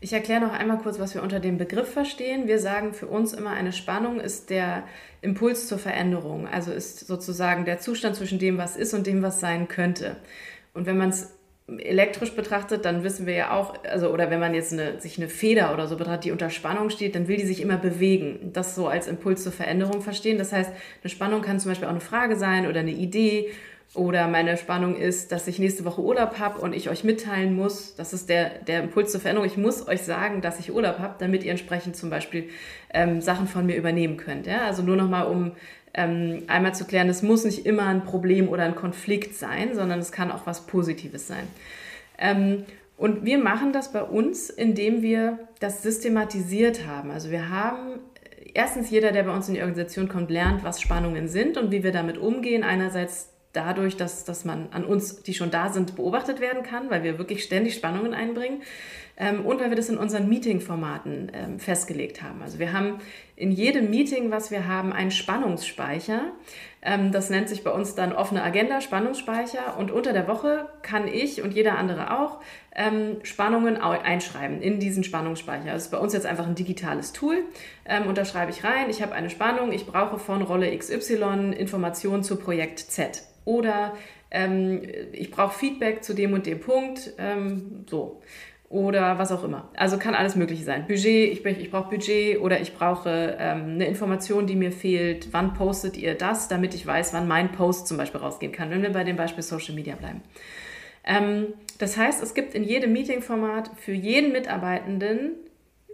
[0.00, 2.46] Ich erkläre noch einmal kurz, was wir unter dem Begriff verstehen.
[2.46, 4.84] Wir sagen für uns immer, eine Spannung ist der
[5.22, 9.40] Impuls zur Veränderung, also ist sozusagen der Zustand zwischen dem, was ist und dem, was
[9.40, 10.16] sein könnte.
[10.74, 11.33] Und wenn man es
[11.66, 15.28] elektrisch betrachtet, dann wissen wir ja auch, also oder wenn man jetzt eine, sich eine
[15.28, 18.50] Feder oder so betrachtet, die unter Spannung steht, dann will die sich immer bewegen.
[18.52, 20.36] Das so als Impuls zur Veränderung verstehen.
[20.36, 23.50] Das heißt, eine Spannung kann zum Beispiel auch eine Frage sein oder eine Idee
[23.94, 27.94] oder meine Spannung ist, dass ich nächste Woche Urlaub habe und ich euch mitteilen muss,
[27.94, 31.14] das ist der, der Impuls zur Veränderung, ich muss euch sagen, dass ich Urlaub habe,
[31.18, 32.48] damit ihr entsprechend zum Beispiel
[32.92, 34.46] ähm, Sachen von mir übernehmen könnt.
[34.46, 34.66] Ja?
[34.66, 35.52] Also nur nochmal, um
[35.94, 40.00] ähm, einmal zu klären, es muss nicht immer ein Problem oder ein Konflikt sein, sondern
[40.00, 41.46] es kann auch was Positives sein.
[42.18, 42.64] Ähm,
[42.96, 47.10] und wir machen das bei uns, indem wir das systematisiert haben.
[47.10, 48.00] Also wir haben
[48.54, 51.82] erstens jeder, der bei uns in die Organisation kommt, lernt, was Spannungen sind und wie
[51.82, 52.62] wir damit umgehen.
[52.62, 57.02] Einerseits dadurch, dass, dass man an uns, die schon da sind, beobachtet werden kann, weil
[57.02, 58.62] wir wirklich ständig Spannungen einbringen.
[59.16, 62.42] Ähm, und weil wir das in unseren Meeting-Formaten ähm, festgelegt haben.
[62.42, 62.98] Also wir haben
[63.36, 66.32] in jedem Meeting, was wir haben, einen Spannungsspeicher.
[66.82, 69.78] Ähm, das nennt sich bei uns dann offene Agenda, Spannungsspeicher.
[69.78, 72.40] Und unter der Woche kann ich und jeder andere auch
[73.22, 75.72] Spannungen einschreiben in diesen Spannungsspeicher.
[75.72, 77.44] Das ist bei uns jetzt einfach ein digitales Tool.
[78.08, 82.24] Und da schreibe ich rein, ich habe eine Spannung, ich brauche von Rolle XY Informationen
[82.24, 83.22] zu Projekt Z.
[83.44, 83.94] Oder
[85.12, 87.12] ich brauche Feedback zu dem und dem Punkt.
[87.88, 88.20] So
[88.74, 89.70] oder was auch immer.
[89.76, 90.88] Also kann alles Mögliche sein.
[90.88, 95.28] Budget, ich, ich brauche Budget oder ich brauche ähm, eine Information, die mir fehlt.
[95.32, 98.82] Wann postet ihr das, damit ich weiß, wann mein Post zum Beispiel rausgehen kann, wenn
[98.82, 100.22] wir bei dem Beispiel Social Media bleiben.
[101.04, 105.34] Ähm, das heißt, es gibt in jedem Meeting-Format für jeden Mitarbeitenden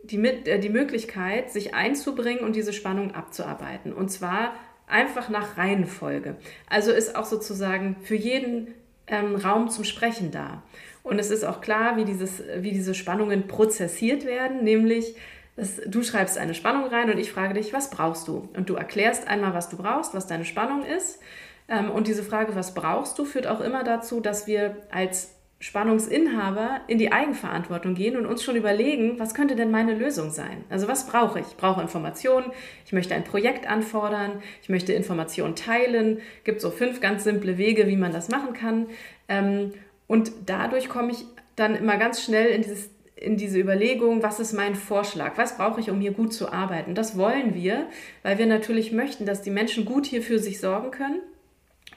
[0.03, 3.93] die, äh, die Möglichkeit, sich einzubringen und diese Spannung abzuarbeiten.
[3.93, 4.55] Und zwar
[4.87, 6.37] einfach nach Reihenfolge.
[6.67, 8.69] Also ist auch sozusagen für jeden
[9.07, 10.63] ähm, Raum zum Sprechen da.
[11.03, 15.15] Und es ist auch klar, wie, dieses, wie diese Spannungen prozessiert werden, nämlich
[15.57, 18.49] dass du schreibst eine Spannung rein und ich frage dich, was brauchst du?
[18.57, 21.21] Und du erklärst einmal, was du brauchst, was deine Spannung ist.
[21.69, 26.81] Ähm, und diese Frage, was brauchst du, führt auch immer dazu, dass wir als Spannungsinhaber
[26.87, 30.65] in die Eigenverantwortung gehen und uns schon überlegen, was könnte denn meine Lösung sein?
[30.71, 31.47] Also was brauche ich?
[31.49, 32.51] Ich brauche Informationen,
[32.87, 36.19] ich möchte ein Projekt anfordern, ich möchte Informationen teilen.
[36.39, 38.87] Es gibt so fünf ganz simple Wege, wie man das machen kann.
[40.11, 44.53] Und dadurch komme ich dann immer ganz schnell in, dieses, in diese Überlegung, was ist
[44.53, 45.39] mein Vorschlag?
[45.39, 46.97] Was brauche ich, um hier gut zu arbeiten?
[46.97, 47.87] Das wollen wir,
[48.25, 51.21] weil wir natürlich möchten, dass die Menschen gut hier für sich sorgen können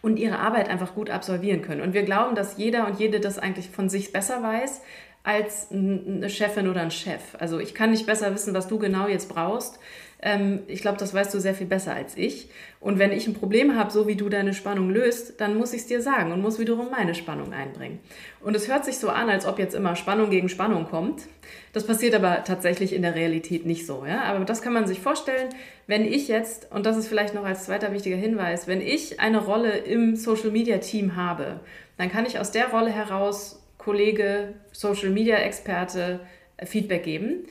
[0.04, 1.82] und ihre Arbeit einfach gut absolvieren können.
[1.82, 4.82] Und wir glauben, dass jeder und jede das eigentlich von sich besser weiß
[5.24, 7.22] als eine Chefin oder ein Chef.
[7.40, 9.80] Also ich kann nicht besser wissen, was du genau jetzt brauchst.
[10.22, 12.50] Ähm, ich glaube, das weißt du sehr viel besser als ich.
[12.82, 15.82] Und wenn ich ein Problem habe, so wie du deine Spannung löst, dann muss ich
[15.82, 18.00] es dir sagen und muss wiederum meine Spannung einbringen.
[18.42, 21.24] Und es hört sich so an, als ob jetzt immer Spannung gegen Spannung kommt.
[21.72, 24.06] Das passiert aber tatsächlich in der Realität nicht so.
[24.06, 24.24] Ja?
[24.24, 25.50] Aber das kann man sich vorstellen,
[25.88, 29.44] wenn ich jetzt, und das ist vielleicht noch als zweiter wichtiger Hinweis, wenn ich eine
[29.44, 31.62] Rolle im Social-Media-Team habe,
[31.98, 36.22] dann kann ich aus der Rolle heraus Kollege, Social-Media-Experte
[36.58, 37.46] äh, Feedback geben.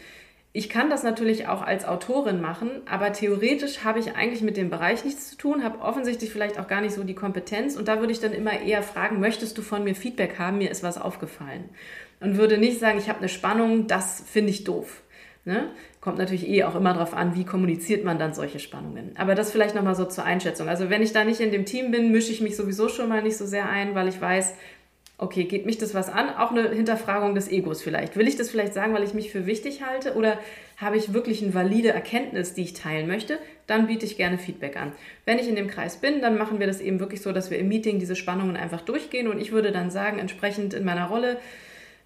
[0.54, 4.68] Ich kann das natürlich auch als Autorin machen, aber theoretisch habe ich eigentlich mit dem
[4.68, 8.00] Bereich nichts zu tun, habe offensichtlich vielleicht auch gar nicht so die Kompetenz und da
[8.00, 10.58] würde ich dann immer eher fragen, möchtest du von mir Feedback haben?
[10.58, 11.70] Mir ist was aufgefallen.
[12.20, 15.02] Und würde nicht sagen, ich habe eine Spannung, das finde ich doof.
[15.44, 15.70] Ne?
[16.00, 19.12] Kommt natürlich eh auch immer darauf an, wie kommuniziert man dann solche Spannungen.
[19.16, 20.68] Aber das vielleicht nochmal so zur Einschätzung.
[20.68, 23.22] Also wenn ich da nicht in dem Team bin, mische ich mich sowieso schon mal
[23.22, 24.54] nicht so sehr ein, weil ich weiß,
[25.22, 26.28] okay, geht mich das was an?
[26.30, 28.16] Auch eine Hinterfragung des Egos vielleicht.
[28.16, 30.38] Will ich das vielleicht sagen, weil ich mich für wichtig halte oder
[30.76, 33.38] habe ich wirklich eine valide Erkenntnis, die ich teilen möchte?
[33.68, 34.92] Dann biete ich gerne Feedback an.
[35.24, 37.58] Wenn ich in dem Kreis bin, dann machen wir das eben wirklich so, dass wir
[37.58, 41.38] im Meeting diese Spannungen einfach durchgehen und ich würde dann sagen, entsprechend in meiner Rolle,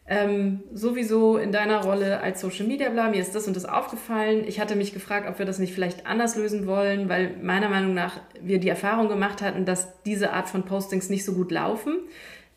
[0.09, 4.45] ähm, sowieso in deiner Rolle als Social Media Bla, mir ist das und das aufgefallen.
[4.47, 7.95] Ich hatte mich gefragt, ob wir das nicht vielleicht anders lösen wollen, weil meiner Meinung
[7.95, 11.99] nach wir die Erfahrung gemacht hatten, dass diese Art von Postings nicht so gut laufen.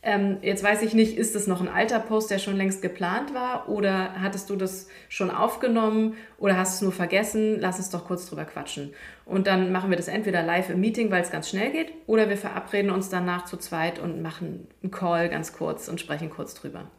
[0.02, 3.34] Ähm, jetzt weiß ich nicht, ist das noch ein alter Post, der schon längst geplant
[3.34, 7.60] war oder hattest du das schon aufgenommen oder hast es nur vergessen?
[7.60, 8.94] Lass uns doch kurz drüber quatschen.
[9.26, 12.30] Und dann machen wir das entweder live im Meeting, weil es ganz schnell geht, oder
[12.30, 16.54] wir verabreden uns danach zu zweit und machen einen Call ganz kurz und sprechen kurz
[16.54, 16.90] drüber.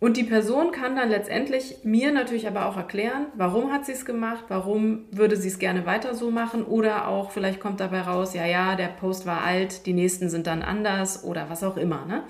[0.00, 4.06] Und die Person kann dann letztendlich mir natürlich aber auch erklären, warum hat sie es
[4.06, 8.32] gemacht, warum würde sie es gerne weiter so machen oder auch vielleicht kommt dabei raus,
[8.32, 12.06] ja, ja, der Post war alt, die nächsten sind dann anders oder was auch immer.
[12.06, 12.22] Ne?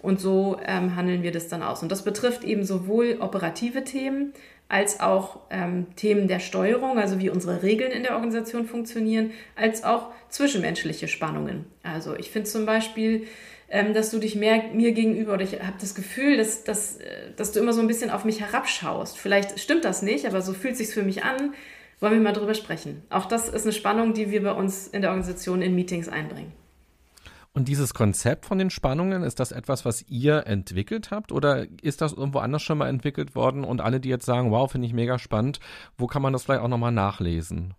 [0.00, 1.82] Und so ähm, handeln wir das dann aus.
[1.82, 4.34] Und das betrifft eben sowohl operative Themen
[4.68, 9.82] als auch ähm, Themen der Steuerung, also wie unsere Regeln in der Organisation funktionieren, als
[9.82, 11.64] auch zwischenmenschliche Spannungen.
[11.82, 13.26] Also ich finde zum Beispiel,
[13.74, 17.32] ähm, dass du dich mehr mir gegenüber, oder ich habe das Gefühl, dass, dass, äh,
[17.36, 19.18] dass du immer so ein bisschen auf mich herabschaust.
[19.18, 21.54] Vielleicht stimmt das nicht, aber so fühlt sich für mich an.
[21.98, 23.02] Wollen wir mal drüber sprechen?
[23.10, 26.52] Auch das ist eine Spannung, die wir bei uns in der Organisation in Meetings einbringen.
[27.52, 32.00] Und dieses Konzept von den Spannungen, ist das etwas, was ihr entwickelt habt oder ist
[32.00, 34.92] das irgendwo anders schon mal entwickelt worden und alle, die jetzt sagen, wow, finde ich
[34.92, 35.58] mega spannend,
[35.98, 37.74] wo kann man das vielleicht auch nochmal nachlesen?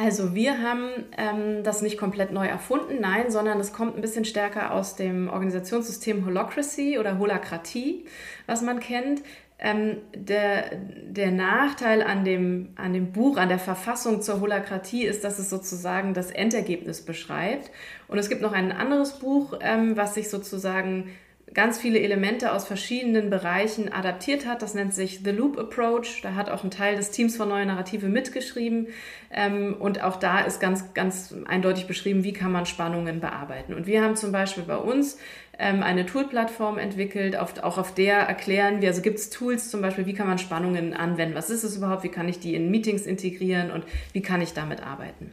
[0.00, 4.24] Also wir haben ähm, das nicht komplett neu erfunden, nein, sondern es kommt ein bisschen
[4.24, 8.04] stärker aus dem Organisationssystem Holacracy oder Holakratie,
[8.46, 9.22] was man kennt.
[9.58, 15.24] Ähm, der, der Nachteil an dem, an dem Buch, an der Verfassung zur Holakratie ist,
[15.24, 17.72] dass es sozusagen das Endergebnis beschreibt.
[18.06, 21.10] Und es gibt noch ein anderes Buch, ähm, was sich sozusagen
[21.58, 24.62] ganz viele Elemente aus verschiedenen Bereichen adaptiert hat.
[24.62, 26.20] Das nennt sich The Loop Approach.
[26.22, 28.86] Da hat auch ein Teil des Teams von Neue Narrative mitgeschrieben.
[29.32, 33.74] Ähm, und auch da ist ganz, ganz eindeutig beschrieben, wie kann man Spannungen bearbeiten.
[33.74, 35.18] Und wir haben zum Beispiel bei uns
[35.58, 40.06] ähm, eine Tool-Plattform entwickelt, auch auf der erklären wir, also gibt es Tools zum Beispiel,
[40.06, 43.04] wie kann man Spannungen anwenden, was ist es überhaupt, wie kann ich die in Meetings
[43.04, 45.32] integrieren und wie kann ich damit arbeiten.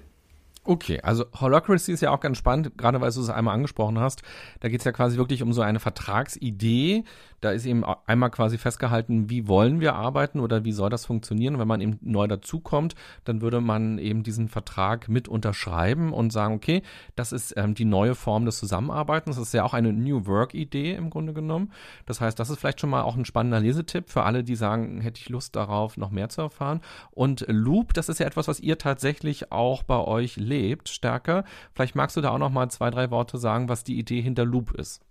[0.68, 4.24] Okay, also Holocracy ist ja auch ganz spannend, gerade weil du es einmal angesprochen hast.
[4.62, 7.04] Da geht es ja quasi wirklich um so eine Vertragsidee,
[7.46, 11.60] da ist eben einmal quasi festgehalten, wie wollen wir arbeiten oder wie soll das funktionieren.
[11.60, 16.56] Wenn man eben neu dazukommt, dann würde man eben diesen Vertrag mit unterschreiben und sagen,
[16.56, 16.82] okay,
[17.16, 19.36] das ist ähm, die neue Form des Zusammenarbeitens.
[19.36, 21.72] Das ist ja auch eine New Work-Idee im Grunde genommen.
[22.08, 25.02] Das heißt, das ist vielleicht schon mal auch ein spannender Lesetipp für alle, die sagen,
[25.02, 26.82] hätte ich Lust darauf, noch mehr zu erfahren.
[27.12, 31.44] Und Loop, das ist ja etwas, was ihr tatsächlich auch bei euch lebt, stärker.
[31.76, 34.46] Vielleicht magst du da auch noch mal zwei, drei Worte sagen, was die Idee hinter
[34.46, 35.04] Loop ist.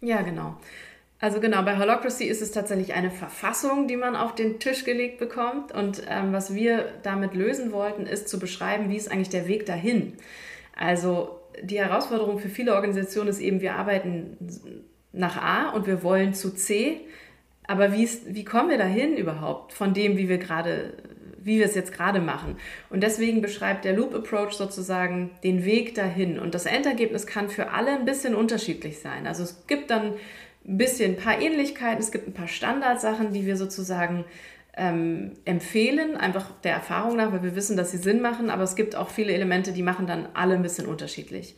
[0.00, 0.56] Ja, genau.
[1.20, 5.18] Also genau, bei Holocracy ist es tatsächlich eine Verfassung, die man auf den Tisch gelegt
[5.18, 5.72] bekommt.
[5.72, 9.66] Und ähm, was wir damit lösen wollten, ist zu beschreiben, wie ist eigentlich der Weg
[9.66, 10.14] dahin.
[10.76, 14.36] Also die Herausforderung für viele Organisationen ist eben, wir arbeiten
[15.12, 17.00] nach A und wir wollen zu C.
[17.66, 20.94] Aber wie, ist, wie kommen wir dahin überhaupt von dem, wie wir gerade
[21.40, 22.56] wie wir es jetzt gerade machen.
[22.90, 26.38] Und deswegen beschreibt der Loop Approach sozusagen den Weg dahin.
[26.38, 29.26] Und das Endergebnis kann für alle ein bisschen unterschiedlich sein.
[29.26, 30.14] Also es gibt dann
[30.68, 34.24] ein bisschen ein paar Ähnlichkeiten, es gibt ein paar Standardsachen, die wir sozusagen
[34.76, 38.76] ähm, empfehlen, einfach der Erfahrung nach, weil wir wissen, dass sie Sinn machen, aber es
[38.76, 41.56] gibt auch viele Elemente, die machen dann alle ein bisschen unterschiedlich.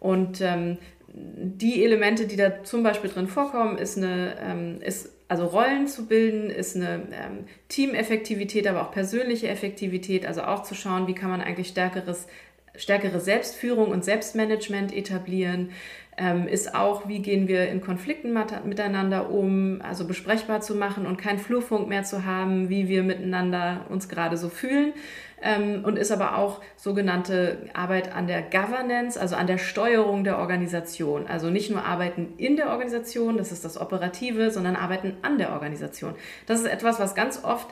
[0.00, 5.46] Und ähm, die Elemente, die da zum Beispiel drin vorkommen, ist eine, ähm, ist also
[5.46, 11.06] Rollen zu bilden, ist eine ähm, Teameffektivität, aber auch persönliche Effektivität, also auch zu schauen,
[11.06, 12.26] wie kann man eigentlich stärkeres,
[12.74, 15.70] stärkere Selbstführung und Selbstmanagement etablieren,
[16.18, 18.32] ähm, ist auch, wie gehen wir in Konflikten
[18.64, 23.84] miteinander um, also besprechbar zu machen und keinen Flurfunk mehr zu haben, wie wir miteinander
[23.90, 24.94] uns gerade so fühlen.
[25.42, 30.38] Ähm, und ist aber auch sogenannte Arbeit an der Governance, also an der Steuerung der
[30.38, 31.26] Organisation.
[31.26, 35.52] Also nicht nur Arbeiten in der Organisation, das ist das Operative, sondern Arbeiten an der
[35.52, 36.14] Organisation.
[36.46, 37.68] Das ist etwas, was ganz oft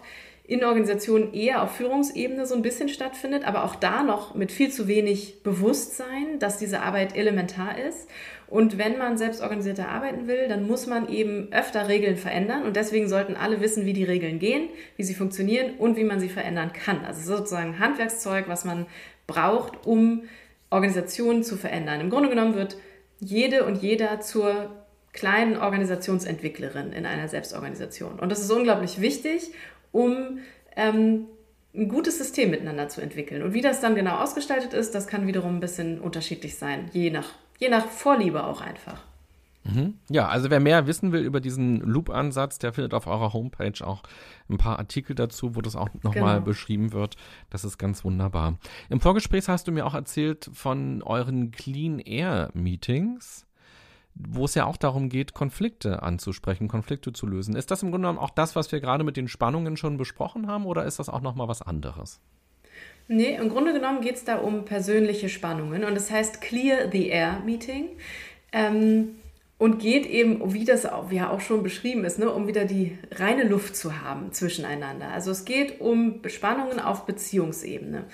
[0.47, 4.71] in Organisationen eher auf Führungsebene so ein bisschen stattfindet, aber auch da noch mit viel
[4.71, 8.09] zu wenig Bewusstsein, dass diese Arbeit elementar ist.
[8.47, 12.65] Und wenn man selbst organisierter arbeiten will, dann muss man eben öfter Regeln verändern.
[12.65, 16.21] Und deswegen sollten alle wissen, wie die Regeln gehen, wie sie funktionieren und wie man
[16.21, 17.07] sie verändern kann.
[17.07, 18.85] Also sozusagen Handwerkszeug, was man
[19.27, 20.25] braucht, um
[20.69, 22.03] Organisationen zu verändern.
[22.03, 22.77] Im Grunde genommen wird
[23.19, 24.71] jede und jeder zur
[25.15, 28.19] kleinen Organisationsentwicklerin in einer Selbstorganisation.
[28.19, 29.53] Und das ist unglaublich wichtig
[29.95, 30.41] um
[30.75, 31.27] ähm,
[31.73, 33.43] ein gutes System miteinander zu entwickeln.
[33.43, 37.11] Und wie das dann genau ausgestaltet ist, das kann wiederum ein bisschen unterschiedlich sein, je
[37.11, 37.29] nach,
[37.59, 39.01] je nach Vorliebe auch einfach.
[39.63, 39.95] Mhm.
[40.11, 44.03] Ja, also wer mehr wissen will über diesen Loop-Ansatz, der findet auf eurer Homepage auch
[44.51, 46.45] ein paar Artikel dazu, wo das auch nochmal genau.
[46.45, 47.17] beschrieben wird.
[47.51, 48.59] Das ist ganz wunderbar.
[48.91, 53.44] Im Vorgespräch hast du mir auch erzählt von euren Clean Air Meetings
[54.15, 57.57] wo es ja auch darum geht, Konflikte anzusprechen, Konflikte zu lösen.
[57.57, 60.47] Ist das im Grunde genommen auch das, was wir gerade mit den Spannungen schon besprochen
[60.47, 62.21] haben, oder ist das auch nochmal was anderes?
[63.09, 67.09] Nee, im Grunde genommen geht es da um persönliche Spannungen und das heißt Clear the
[67.09, 67.89] Air Meeting.
[68.53, 69.17] Ähm,
[69.57, 72.99] und geht eben, wie das auch, ja auch schon beschrieben ist, ne, um wieder die
[73.13, 75.09] reine Luft zu haben zwischeneinander.
[75.09, 78.05] Also es geht um Spannungen auf Beziehungsebene.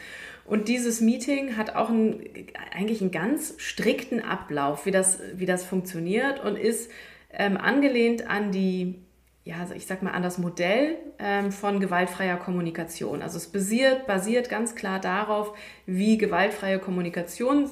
[0.50, 2.24] Und dieses Meeting hat auch einen,
[2.72, 6.90] eigentlich einen ganz strikten Ablauf, wie das, wie das funktioniert und ist
[7.32, 8.96] ähm, angelehnt an die,
[9.44, 13.22] ja, ich sag mal, an das Modell ähm, von gewaltfreier Kommunikation.
[13.22, 17.70] Also es basiert, basiert ganz klar darauf, wie gewaltfreie Kommunikation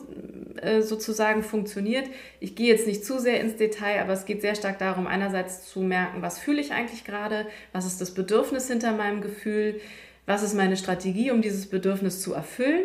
[0.62, 2.08] äh, sozusagen funktioniert.
[2.38, 5.66] Ich gehe jetzt nicht zu sehr ins Detail, aber es geht sehr stark darum, einerseits
[5.68, 9.80] zu merken, was fühle ich eigentlich gerade, was ist das Bedürfnis hinter meinem Gefühl,
[10.28, 12.84] was ist meine Strategie, um dieses Bedürfnis zu erfüllen?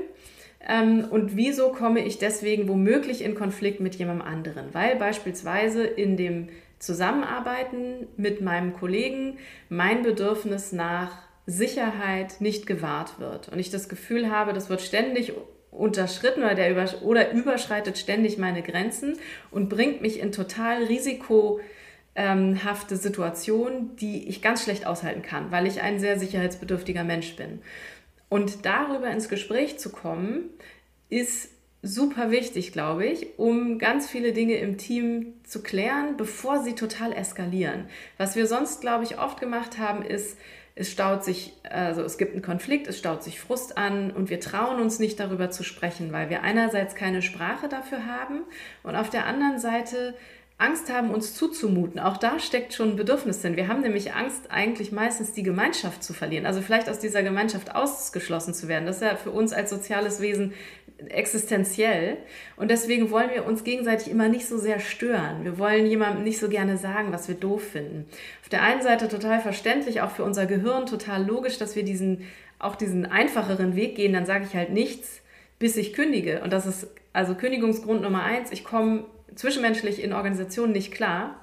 [0.65, 6.15] Ähm, und wieso komme ich deswegen womöglich in Konflikt mit jemandem anderen, weil beispielsweise in
[6.15, 6.47] dem
[6.79, 11.11] Zusammenarbeiten mit meinem Kollegen mein Bedürfnis nach
[11.45, 13.49] Sicherheit nicht gewahrt wird.
[13.49, 15.33] Und ich das Gefühl habe, das wird ständig
[15.69, 19.17] unterschritten oder, der oder überschreitet ständig meine Grenzen
[19.51, 21.59] und bringt mich in total Risiko
[22.15, 27.35] ähm, hafte Situation, die ich ganz schlecht aushalten kann, weil ich ein sehr sicherheitsbedürftiger Mensch
[27.35, 27.61] bin.
[28.29, 30.49] Und darüber ins Gespräch zu kommen,
[31.09, 31.49] ist
[31.83, 37.11] super wichtig, glaube ich, um ganz viele Dinge im Team zu klären, bevor sie total
[37.11, 37.85] eskalieren.
[38.17, 40.37] Was wir sonst, glaube ich, oft gemacht haben, ist,
[40.75, 44.39] es staut sich, also es gibt einen Konflikt, es staut sich Frust an und wir
[44.39, 48.39] trauen uns nicht darüber zu sprechen, weil wir einerseits keine Sprache dafür haben
[48.81, 50.15] und auf der anderen Seite
[50.57, 51.99] Angst haben, uns zuzumuten.
[51.99, 53.57] Auch da steckt schon ein Bedürfnis drin.
[53.57, 56.45] Wir haben nämlich Angst, eigentlich meistens die Gemeinschaft zu verlieren.
[56.45, 58.85] Also vielleicht aus dieser Gemeinschaft ausgeschlossen zu werden.
[58.85, 60.53] Das ist ja für uns als soziales Wesen
[61.09, 62.17] existenziell.
[62.55, 65.43] Und deswegen wollen wir uns gegenseitig immer nicht so sehr stören.
[65.43, 68.05] Wir wollen jemandem nicht so gerne sagen, was wir doof finden.
[68.41, 72.25] Auf der einen Seite total verständlich, auch für unser Gehirn total logisch, dass wir diesen,
[72.59, 74.13] auch diesen einfacheren Weg gehen.
[74.13, 75.21] Dann sage ich halt nichts,
[75.59, 76.41] bis ich kündige.
[76.41, 78.51] Und das ist also Kündigungsgrund Nummer eins.
[78.51, 81.41] Ich komme zwischenmenschlich in Organisationen nicht klar.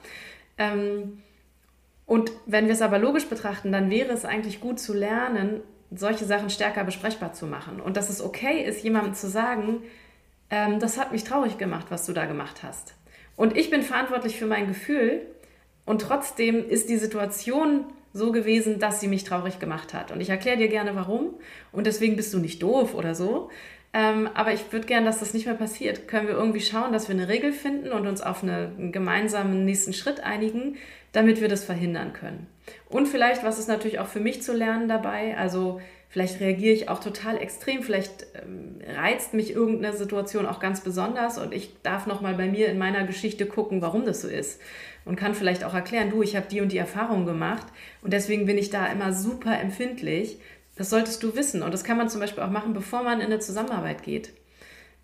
[0.58, 1.22] Ähm,
[2.06, 5.60] und wenn wir es aber logisch betrachten, dann wäre es eigentlich gut zu lernen,
[5.94, 7.80] solche Sachen stärker besprechbar zu machen.
[7.80, 9.82] Und dass es okay ist, jemandem zu sagen,
[10.50, 12.94] ähm, das hat mich traurig gemacht, was du da gemacht hast.
[13.36, 15.22] Und ich bin verantwortlich für mein Gefühl
[15.86, 20.10] und trotzdem ist die Situation so gewesen, dass sie mich traurig gemacht hat.
[20.10, 21.34] Und ich erkläre dir gerne warum.
[21.72, 23.50] Und deswegen bist du nicht doof oder so,
[23.92, 26.06] ähm, aber ich würde gerne, dass das nicht mehr passiert.
[26.06, 29.64] Können wir irgendwie schauen, dass wir eine Regel finden und uns auf eine, einen gemeinsamen
[29.64, 30.76] nächsten Schritt einigen,
[31.12, 32.46] damit wir das verhindern können.
[32.88, 36.88] Und vielleicht, was ist natürlich auch für mich zu lernen dabei, also vielleicht reagiere ich
[36.88, 42.06] auch total extrem, vielleicht ähm, reizt mich irgendeine Situation auch ganz besonders und ich darf
[42.06, 44.60] nochmal bei mir in meiner Geschichte gucken, warum das so ist
[45.04, 47.66] und kann vielleicht auch erklären, du, ich habe die und die Erfahrung gemacht
[48.02, 50.38] und deswegen bin ich da immer super empfindlich.
[50.80, 53.26] Das solltest du wissen und das kann man zum Beispiel auch machen, bevor man in
[53.26, 54.32] eine Zusammenarbeit geht.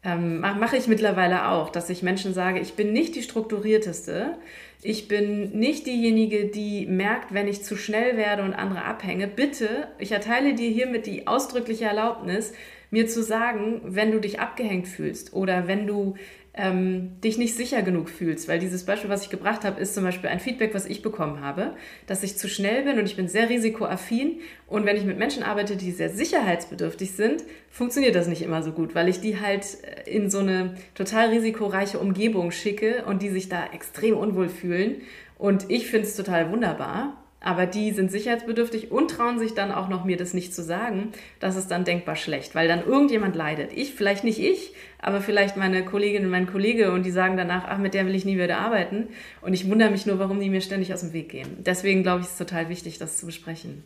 [0.02, 4.38] Ähm, Mache ich mittlerweile auch, dass ich Menschen sage, ich bin nicht die strukturierteste,
[4.80, 9.28] ich bin nicht diejenige, die merkt, wenn ich zu schnell werde und andere abhänge.
[9.28, 12.54] Bitte, ich erteile dir hiermit die ausdrückliche Erlaubnis,
[12.90, 16.14] mir zu sagen, wenn du dich abgehängt fühlst oder wenn du
[16.56, 18.48] ähm, dich nicht sicher genug fühlst.
[18.48, 21.42] Weil dieses Beispiel, was ich gebracht habe, ist zum Beispiel ein Feedback, was ich bekommen
[21.42, 24.40] habe, dass ich zu schnell bin und ich bin sehr risikoaffin.
[24.66, 28.72] Und wenn ich mit Menschen arbeite, die sehr sicherheitsbedürftig sind, funktioniert das nicht immer so
[28.72, 33.30] gut, weil ich die halt äh, in so eine total risikoreiche Umgebung schicke und die
[33.30, 35.02] sich da extrem unwohl fühlen.
[35.38, 37.22] Und ich finde es total wunderbar.
[37.38, 41.12] Aber die sind sicherheitsbedürftig und trauen sich dann auch noch, mir das nicht zu sagen.
[41.38, 43.72] Das ist dann denkbar schlecht, weil dann irgendjemand leidet.
[43.72, 44.72] Ich, vielleicht nicht ich,
[45.06, 48.14] aber vielleicht meine Kollegin und mein Kollege und die sagen danach, ach, mit der will
[48.16, 49.06] ich nie wieder arbeiten.
[49.40, 51.62] Und ich wundere mich nur, warum die mir ständig aus dem Weg gehen.
[51.64, 53.84] Deswegen glaube ich, ist es total wichtig, das zu besprechen.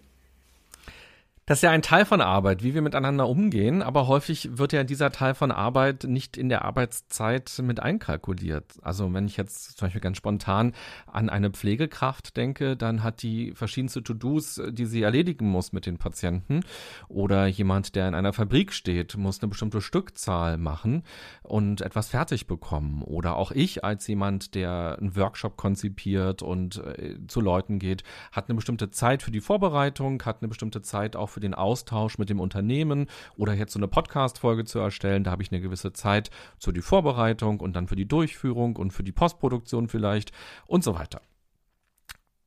[1.50, 4.84] Das ist ja ein Teil von Arbeit, wie wir miteinander umgehen, aber häufig wird ja
[4.84, 8.74] dieser Teil von Arbeit nicht in der Arbeitszeit mit einkalkuliert.
[8.82, 10.74] Also wenn ich jetzt zum Beispiel ganz spontan
[11.08, 15.98] an eine Pflegekraft denke, dann hat die verschiedenste To-Dos, die sie erledigen muss mit den
[15.98, 16.60] Patienten.
[17.08, 21.02] Oder jemand, der in einer Fabrik steht, muss eine bestimmte Stückzahl machen
[21.42, 23.02] und etwas fertig bekommen.
[23.02, 28.48] Oder auch ich als jemand, der einen Workshop konzipiert und äh, zu Leuten geht, hat
[28.48, 32.18] eine bestimmte Zeit für die Vorbereitung, hat eine bestimmte Zeit auch für für den Austausch
[32.18, 35.24] mit dem Unternehmen oder jetzt so eine Podcast-Folge zu erstellen.
[35.24, 38.92] Da habe ich eine gewisse Zeit für die Vorbereitung und dann für die Durchführung und
[38.92, 40.32] für die Postproduktion vielleicht
[40.66, 41.22] und so weiter.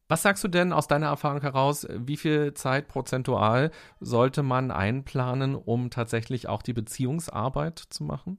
[0.09, 5.55] Was sagst du denn aus deiner Erfahrung heraus, wie viel Zeit prozentual sollte man einplanen,
[5.55, 8.37] um tatsächlich auch die Beziehungsarbeit zu machen?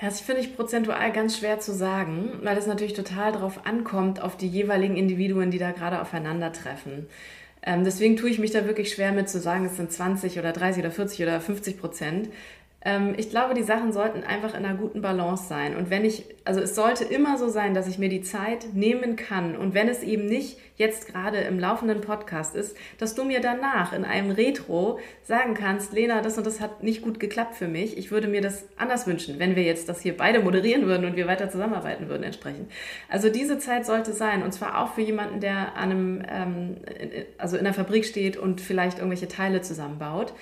[0.00, 4.20] Ja, das finde ich prozentual ganz schwer zu sagen, weil es natürlich total darauf ankommt,
[4.20, 7.06] auf die jeweiligen Individuen, die da gerade aufeinandertreffen.
[7.66, 10.52] Ähm, deswegen tue ich mich da wirklich schwer mit zu sagen, es sind 20 oder
[10.52, 12.28] 30 oder 40 oder 50 Prozent.
[12.84, 15.74] Ähm, ich glaube, die Sachen sollten einfach in einer guten Balance sein.
[15.76, 19.16] Und wenn ich, also es sollte immer so sein, dass ich mir die Zeit nehmen
[19.16, 19.56] kann.
[19.56, 23.92] Und wenn es eben nicht jetzt gerade im laufenden Podcast ist, dass du mir danach
[23.92, 27.96] in einem Retro sagen kannst, Lena, das und das hat nicht gut geklappt für mich.
[27.96, 31.16] Ich würde mir das anders wünschen, wenn wir jetzt das hier beide moderieren würden und
[31.16, 32.70] wir weiter zusammenarbeiten würden entsprechend.
[33.08, 34.42] Also diese Zeit sollte sein.
[34.42, 36.76] Und zwar auch für jemanden, der an einem, ähm,
[37.38, 40.34] also in der Fabrik steht und vielleicht irgendwelche Teile zusammenbaut.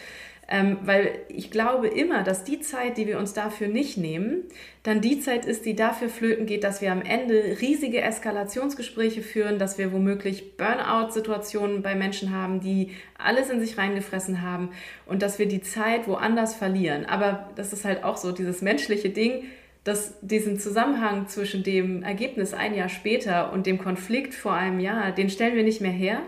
[0.54, 4.42] Ähm, weil ich glaube immer, dass die Zeit, die wir uns dafür nicht nehmen,
[4.82, 9.58] dann die Zeit ist, die dafür flöten geht, dass wir am Ende riesige Eskalationsgespräche führen,
[9.58, 14.72] dass wir womöglich Burnout-Situationen bei Menschen haben, die alles in sich reingefressen haben
[15.06, 17.06] und dass wir die Zeit woanders verlieren.
[17.06, 19.44] Aber das ist halt auch so dieses menschliche Ding,
[19.84, 25.12] dass diesen Zusammenhang zwischen dem Ergebnis ein Jahr später und dem Konflikt vor einem Jahr,
[25.12, 26.20] den stellen wir nicht mehr her.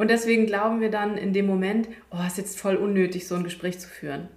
[0.00, 3.44] Und deswegen glauben wir dann in dem Moment, oh, ist jetzt voll unnötig, so ein
[3.44, 4.28] Gespräch zu führen.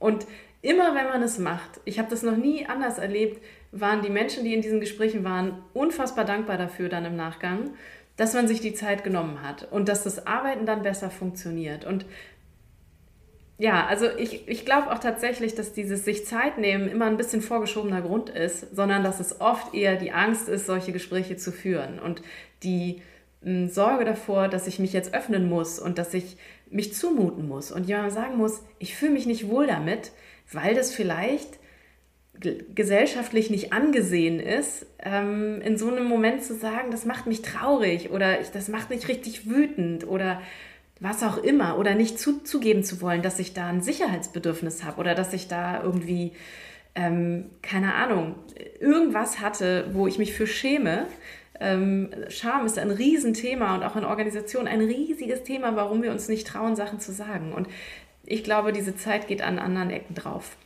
[0.00, 0.26] Und
[0.60, 4.42] immer wenn man es macht, ich habe das noch nie anders erlebt, waren die Menschen,
[4.42, 7.70] die in diesen Gesprächen waren, unfassbar dankbar dafür dann im Nachgang,
[8.16, 11.84] dass man sich die Zeit genommen hat und dass das Arbeiten dann besser funktioniert.
[11.84, 12.04] Und
[13.56, 17.40] ja, also ich, ich glaube auch tatsächlich, dass dieses sich Zeit nehmen immer ein bisschen
[17.40, 22.00] vorgeschobener Grund ist, sondern dass es oft eher die Angst ist, solche Gespräche zu führen
[22.00, 22.20] und
[22.64, 23.00] die
[23.42, 26.36] Sorge davor, dass ich mich jetzt öffnen muss und dass ich
[26.70, 30.12] mich zumuten muss und jemand sagen muss, ich fühle mich nicht wohl damit,
[30.52, 31.58] weil das vielleicht
[32.74, 38.10] gesellschaftlich nicht angesehen ist, ähm, in so einem Moment zu sagen, das macht mich traurig
[38.10, 40.40] oder ich, das macht mich richtig wütend oder
[41.00, 45.00] was auch immer oder nicht zu, zugeben zu wollen, dass ich da ein Sicherheitsbedürfnis habe
[45.00, 46.32] oder dass ich da irgendwie,
[46.94, 48.36] ähm, keine Ahnung,
[48.80, 51.06] irgendwas hatte, wo ich mich für schäme,
[51.60, 56.28] ähm, Scham ist ein Riesenthema und auch in Organisationen ein riesiges Thema, warum wir uns
[56.28, 57.52] nicht trauen, Sachen zu sagen.
[57.52, 57.68] Und
[58.24, 60.56] ich glaube, diese Zeit geht an anderen Ecken drauf.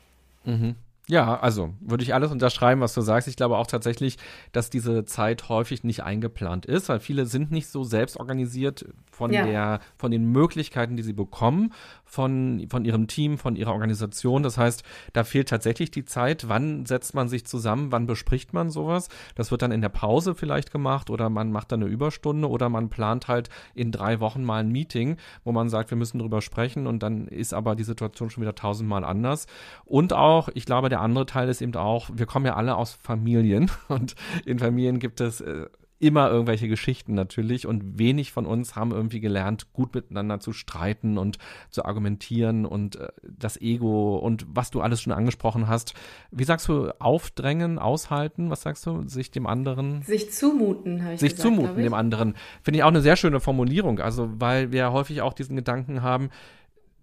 [0.45, 0.77] Mhm.
[1.09, 3.27] Ja, also würde ich alles unterschreiben, was du sagst.
[3.27, 4.19] Ich glaube auch tatsächlich,
[4.53, 9.33] dass diese Zeit häufig nicht eingeplant ist, weil viele sind nicht so selbst organisiert von
[9.33, 9.45] ja.
[9.45, 11.73] der, von den Möglichkeiten, die sie bekommen,
[12.13, 14.43] von, von ihrem Team, von ihrer Organisation.
[14.43, 14.83] Das heißt,
[15.15, 16.47] da fehlt tatsächlich die Zeit.
[16.47, 17.91] Wann setzt man sich zusammen?
[17.91, 19.09] Wann bespricht man sowas?
[19.35, 22.69] Das wird dann in der Pause vielleicht gemacht oder man macht dann eine Überstunde oder
[22.69, 26.43] man plant halt in drei Wochen mal ein Meeting, wo man sagt, wir müssen drüber
[26.43, 29.47] sprechen und dann ist aber die Situation schon wieder tausendmal anders.
[29.87, 32.93] Und auch, ich glaube, der andere Teil ist eben auch, wir kommen ja alle aus
[33.03, 35.65] Familien und in Familien gibt es äh,
[36.03, 41.17] immer irgendwelche Geschichten natürlich und wenig von uns haben irgendwie gelernt, gut miteinander zu streiten
[41.17, 41.39] und
[41.71, 45.95] zu argumentieren und äh, das Ego und was du alles schon angesprochen hast.
[46.33, 48.51] Wie sagst du, aufdrängen, aushalten?
[48.51, 49.07] Was sagst du?
[49.07, 50.03] Sich dem anderen?
[50.03, 52.35] Sich zumuten, habe ich Sich gesagt, zumuten dem anderen.
[52.63, 54.01] Finde ich auch eine sehr schöne Formulierung.
[54.01, 56.31] Also, weil wir häufig auch diesen Gedanken haben,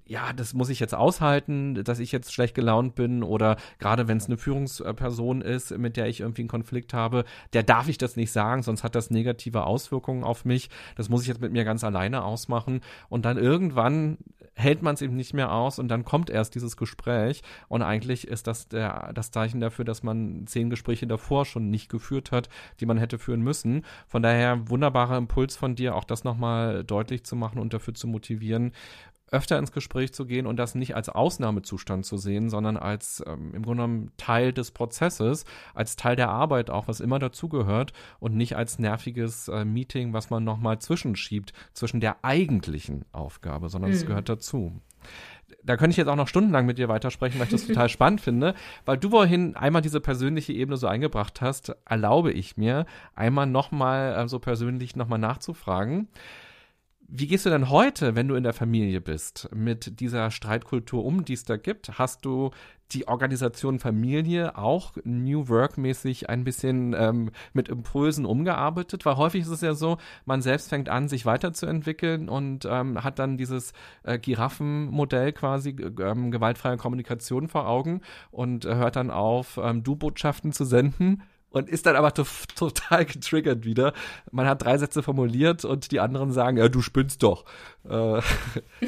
[0.10, 4.18] ja, das muss ich jetzt aushalten, dass ich jetzt schlecht gelaunt bin oder gerade wenn
[4.18, 8.16] es eine Führungsperson ist, mit der ich irgendwie einen Konflikt habe, der darf ich das
[8.16, 10.72] nicht sagen, sonst hat das negative Auswirkungen auf mich.
[10.96, 14.18] Das muss ich jetzt mit mir ganz alleine ausmachen und dann irgendwann
[14.56, 18.28] hält man es eben nicht mehr aus und dann kommt erst dieses Gespräch und eigentlich
[18.28, 22.50] ist das der, das Zeichen dafür, dass man zehn Gespräche davor schon nicht geführt hat,
[22.80, 23.86] die man hätte führen müssen.
[24.08, 28.08] Von daher wunderbarer Impuls von dir, auch das nochmal deutlich zu machen und dafür zu
[28.08, 28.74] motivieren,
[29.32, 33.54] öfter ins Gespräch zu gehen und das nicht als Ausnahmezustand zu sehen, sondern als ähm,
[33.54, 38.36] im Grunde genommen Teil des Prozesses, als Teil der Arbeit auch, was immer dazugehört und
[38.36, 44.04] nicht als nerviges äh, Meeting, was man nochmal zwischenschiebt zwischen der eigentlichen Aufgabe, sondern es
[44.04, 44.08] mhm.
[44.08, 44.82] gehört dazu
[45.64, 48.22] da könnte ich jetzt auch noch stundenlang mit dir weitersprechen, weil ich das total spannend
[48.22, 48.56] finde,
[48.86, 54.16] weil du vorhin einmal diese persönliche Ebene so eingebracht hast, erlaube ich mir, einmal nochmal
[54.16, 56.08] äh, so persönlich nochmal nachzufragen.
[57.12, 61.26] Wie gehst du denn heute, wenn du in der Familie bist, mit dieser Streitkultur um,
[61.26, 61.98] die es da gibt?
[61.98, 62.52] Hast du
[62.92, 69.08] die Organisation Familie auch New Work-mäßig ein bisschen ähm, mit Impulsen umgearbeitet?
[69.08, 73.18] Weil häufig ist es ja so, man selbst fängt an, sich weiterzuentwickeln und ähm, hat
[73.18, 79.84] dann dieses äh, Giraffenmodell quasi ähm, gewaltfreie Kommunikation vor Augen und hört dann auf, ähm,
[79.84, 82.14] Du-Botschaften zu senden und ist dann aber
[82.56, 83.94] total getriggert wieder.
[84.32, 87.46] Man hat drei Sätze formuliert und die anderen sagen, ja, du spinnst doch.
[87.86, 87.90] Äh,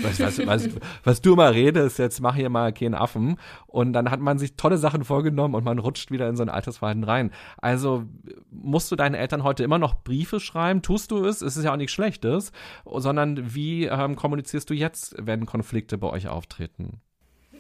[0.01, 0.70] was, was, was,
[1.03, 3.38] was, du immer redest, jetzt mach hier mal keinen Affen.
[3.68, 6.49] Und dann hat man sich tolle Sachen vorgenommen und man rutscht wieder in so ein
[6.49, 7.32] altes Verhalten rein.
[7.57, 8.05] Also
[8.51, 10.82] musst du deinen Eltern heute immer noch Briefe schreiben?
[10.82, 11.41] Tust du es?
[11.41, 12.51] Es ist ja auch nichts Schlechtes.
[12.86, 17.01] Sondern wie ähm, kommunizierst du jetzt, wenn Konflikte bei euch auftreten?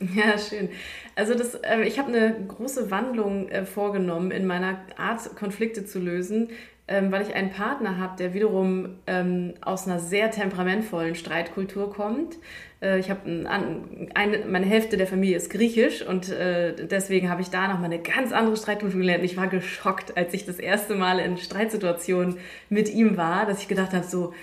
[0.15, 0.69] Ja, schön.
[1.15, 5.99] Also das, äh, ich habe eine große Wandlung äh, vorgenommen in meiner Art, Konflikte zu
[5.99, 6.49] lösen,
[6.87, 12.37] ähm, weil ich einen Partner habe, der wiederum ähm, aus einer sehr temperamentvollen Streitkultur kommt.
[12.81, 17.41] Äh, ich habe ein, eine, meine Hälfte der Familie ist griechisch und äh, deswegen habe
[17.41, 19.23] ich da nochmal eine ganz andere Streitkultur gelernt.
[19.23, 22.37] Ich war geschockt, als ich das erste Mal in Streitsituationen
[22.69, 24.33] mit ihm war, dass ich gedacht habe, so,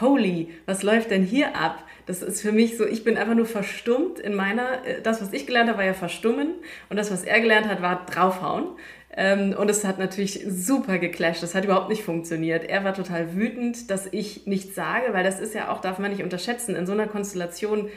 [0.00, 1.84] holy, was läuft denn hier ab?
[2.06, 5.32] Das ist für mich so, ich bin einfach nur verstummt in meiner, äh, das, was
[5.32, 6.54] ich gelernt habe, war ja verstummen
[6.88, 8.68] und das, was er gelernt hat, war draufhauen.
[9.16, 11.42] Ähm, und es hat natürlich super geclasht.
[11.42, 12.64] Das hat überhaupt nicht funktioniert.
[12.64, 16.10] Er war total wütend, dass ich nichts sage, weil das ist ja auch, darf man
[16.10, 17.88] nicht unterschätzen, in so einer Konstellation.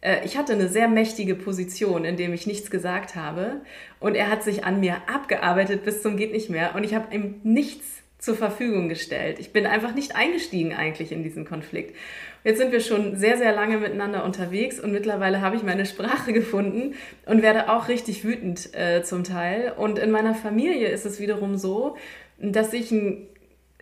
[0.00, 3.62] Äh, ich hatte eine sehr mächtige Position, in dem ich nichts gesagt habe.
[4.00, 6.74] Und er hat sich an mir abgearbeitet bis zum geht nicht mehr.
[6.74, 7.95] Und ich habe ihm nichts
[8.26, 9.38] zur Verfügung gestellt.
[9.38, 11.96] Ich bin einfach nicht eingestiegen eigentlich in diesen Konflikt.
[12.42, 16.32] Jetzt sind wir schon sehr, sehr lange miteinander unterwegs und mittlerweile habe ich meine Sprache
[16.34, 19.72] gefunden und werde auch richtig wütend äh, zum Teil.
[19.76, 21.96] Und in meiner Familie ist es wiederum so,
[22.38, 23.28] dass ich ein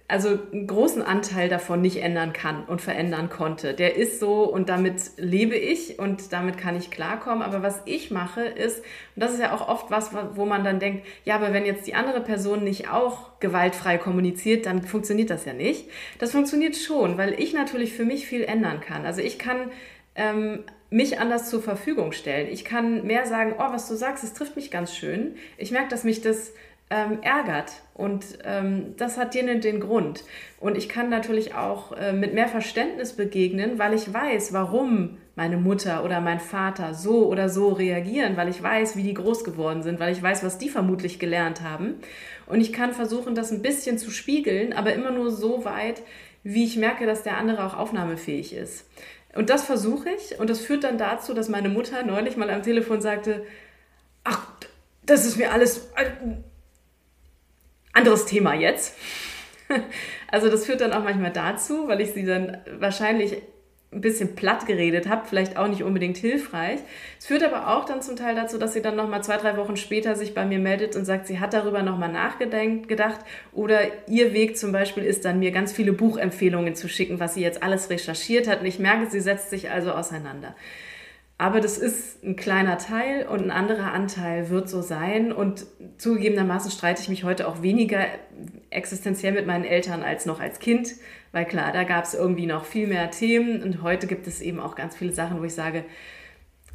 [0.07, 3.73] also einen großen Anteil davon nicht ändern kann und verändern konnte.
[3.73, 7.43] Der ist so und damit lebe ich und damit kann ich klarkommen.
[7.43, 10.79] Aber was ich mache ist, und das ist ja auch oft was, wo man dann
[10.79, 15.47] denkt, ja, aber wenn jetzt die andere Person nicht auch gewaltfrei kommuniziert, dann funktioniert das
[15.47, 15.89] ja nicht.
[16.19, 19.07] Das funktioniert schon, weil ich natürlich für mich viel ändern kann.
[19.07, 19.71] Also ich kann
[20.17, 22.49] ähm, mich anders zur Verfügung stellen.
[22.53, 25.37] Ich kann mehr sagen, oh, was du sagst, das trifft mich ganz schön.
[25.57, 26.53] Ich merke, dass mich das
[26.91, 27.73] ähm, ärgert.
[27.95, 30.25] Und ähm, das hat dir den Grund.
[30.61, 35.57] Und ich kann natürlich auch äh, mit mehr Verständnis begegnen, weil ich weiß, warum meine
[35.57, 39.83] Mutter oder mein Vater so oder so reagieren, weil ich weiß, wie die groß geworden
[39.83, 41.95] sind, weil ich weiß, was die vermutlich gelernt haben.
[42.47, 46.03] Und ich kann versuchen, das ein bisschen zu spiegeln, aber immer nur so weit,
[46.45, 48.87] wie ich merke, dass der andere auch aufnahmefähig ist.
[49.35, 52.63] Und das versuche ich und das führt dann dazu, dass meine Mutter neulich mal am
[52.63, 53.45] Telefon sagte,
[54.23, 54.47] ach,
[55.05, 56.11] das ist mir alles äh,
[57.95, 58.97] anderes Thema jetzt.
[60.31, 63.41] Also das führt dann auch manchmal dazu, weil ich sie dann wahrscheinlich
[63.93, 66.81] ein bisschen platt geredet habe, vielleicht auch nicht unbedingt hilfreich.
[67.19, 69.77] Es führt aber auch dann zum Teil dazu, dass sie dann nochmal zwei, drei Wochen
[69.77, 73.21] später sich bei mir meldet und sagt, sie hat darüber nochmal nachgedacht
[73.53, 77.43] oder ihr Weg zum Beispiel ist dann, mir ganz viele Buchempfehlungen zu schicken, was sie
[77.43, 80.57] jetzt alles recherchiert hat und ich merke, sie setzt sich also auseinander.
[81.37, 85.33] Aber das ist ein kleiner Teil und ein anderer Anteil wird so sein.
[85.33, 85.67] Und
[85.99, 88.07] zugegebenermaßen streite ich mich heute auch weniger
[88.71, 90.95] existenziell mit meinen Eltern als noch als Kind,
[91.33, 94.61] weil klar, da gab es irgendwie noch viel mehr Themen und heute gibt es eben
[94.61, 95.85] auch ganz viele Sachen, wo ich sage,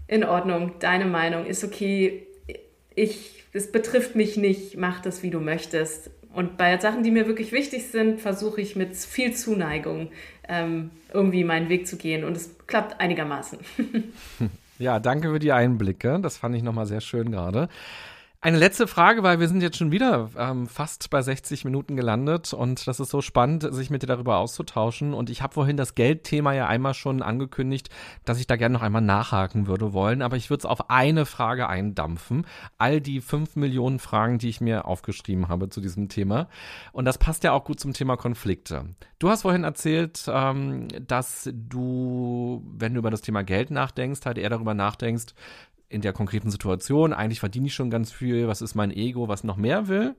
[0.07, 2.25] in Ordnung, deine Meinung ist okay,
[2.95, 6.09] ich, es betrifft mich nicht, mach das, wie du möchtest.
[6.33, 10.11] Und bei Sachen, die mir wirklich wichtig sind, versuche ich mit viel Zuneigung
[10.47, 12.23] ähm, irgendwie meinen Weg zu gehen.
[12.23, 13.59] Und es klappt einigermaßen.
[14.79, 16.19] Ja, danke für die Einblicke.
[16.21, 17.67] Das fand ich nochmal sehr schön gerade.
[18.41, 22.53] Eine letzte Frage, weil wir sind jetzt schon wieder ähm, fast bei 60 Minuten gelandet
[22.53, 25.13] und das ist so spannend, sich mit dir darüber auszutauschen.
[25.13, 27.89] Und ich habe vorhin das Geldthema ja einmal schon angekündigt,
[28.23, 31.25] dass ich da gerne noch einmal nachhaken würde wollen, aber ich würde es auf eine
[31.25, 32.45] Frage eindampfen.
[32.77, 36.47] All die fünf Millionen Fragen, die ich mir aufgeschrieben habe zu diesem Thema.
[36.93, 38.85] Und das passt ja auch gut zum Thema Konflikte.
[39.19, 44.37] Du hast vorhin erzählt, ähm, dass du, wenn du über das Thema Geld nachdenkst, halt
[44.37, 45.33] eher darüber nachdenkst,
[45.89, 49.43] in der konkreten Situation, eigentlich verdiene ich schon ganz viel, was ist mein Ego, was
[49.43, 50.15] noch mehr will.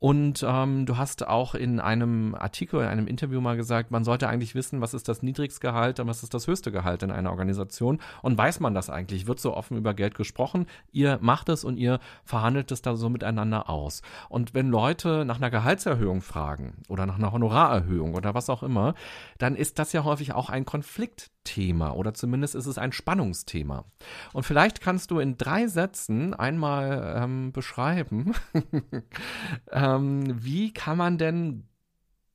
[0.00, 4.28] Und ähm, du hast auch in einem Artikel, in einem Interview mal gesagt, man sollte
[4.28, 8.00] eigentlich wissen, was ist das Niedrigstgehalt und was ist das höchste Gehalt in einer Organisation.
[8.20, 9.28] Und weiß man das eigentlich?
[9.28, 10.66] Wird so offen über Geld gesprochen?
[10.90, 14.02] Ihr macht es und ihr verhandelt es da so miteinander aus.
[14.28, 18.94] Und wenn Leute nach einer Gehaltserhöhung fragen oder nach einer Honorarerhöhung oder was auch immer,
[19.38, 23.84] dann ist das ja häufig auch ein Konfliktthema oder zumindest ist es ein Spannungsthema.
[24.32, 28.32] Und vielleicht kannst du in drei Sätzen einmal ähm, beschreiben,
[29.70, 31.68] ähm, wie kann man denn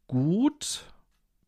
[0.07, 0.85] gut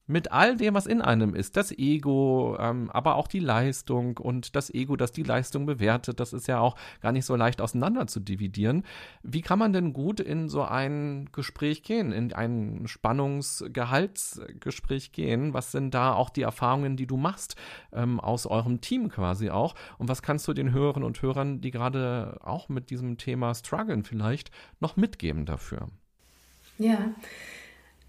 [0.10, 4.56] mit all dem, was in einem ist, das Ego, ähm, aber auch die Leistung und
[4.56, 8.08] das Ego, das die Leistung bewertet, das ist ja auch gar nicht so leicht auseinander
[8.08, 8.86] zu dividieren.
[9.22, 15.54] Wie kann man denn gut in so ein Gespräch gehen, in ein Spannungsgehaltsgespräch gehen?
[15.54, 17.56] Was sind da auch die Erfahrungen, die du machst
[17.94, 19.76] ähm, aus eurem Team quasi auch?
[20.00, 24.04] Und was kannst du den Hörerinnen und Hörern, die gerade auch mit diesem Thema strugglen
[24.04, 24.50] vielleicht,
[24.80, 25.90] noch mitgeben dafür?
[26.80, 27.14] Ja,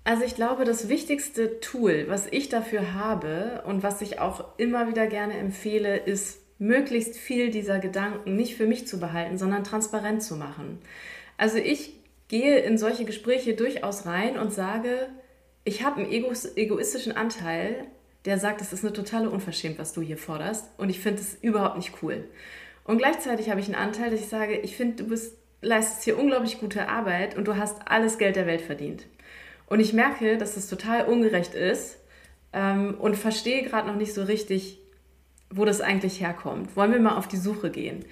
[0.05, 4.89] also ich glaube, das wichtigste Tool, was ich dafür habe und was ich auch immer
[4.89, 10.23] wieder gerne empfehle, ist möglichst viel dieser Gedanken nicht für mich zu behalten, sondern transparent
[10.23, 10.79] zu machen.
[11.37, 11.95] Also ich
[12.29, 15.09] gehe in solche Gespräche durchaus rein und sage,
[15.65, 17.87] ich habe einen egoistischen Anteil,
[18.25, 21.35] der sagt, es ist eine totale Unverschämt, was du hier forderst und ich finde es
[21.41, 22.25] überhaupt nicht cool.
[22.85, 26.19] Und gleichzeitig habe ich einen Anteil, dass ich sage, ich finde, du bist, leistest hier
[26.19, 29.07] unglaublich gute Arbeit und du hast alles Geld der Welt verdient.
[29.71, 31.97] Und ich merke, dass das total ungerecht ist
[32.53, 34.79] ähm, und verstehe gerade noch nicht so richtig,
[35.49, 36.77] wo das eigentlich herkommt.
[36.77, 38.05] Wollen wir mal auf die Suche gehen?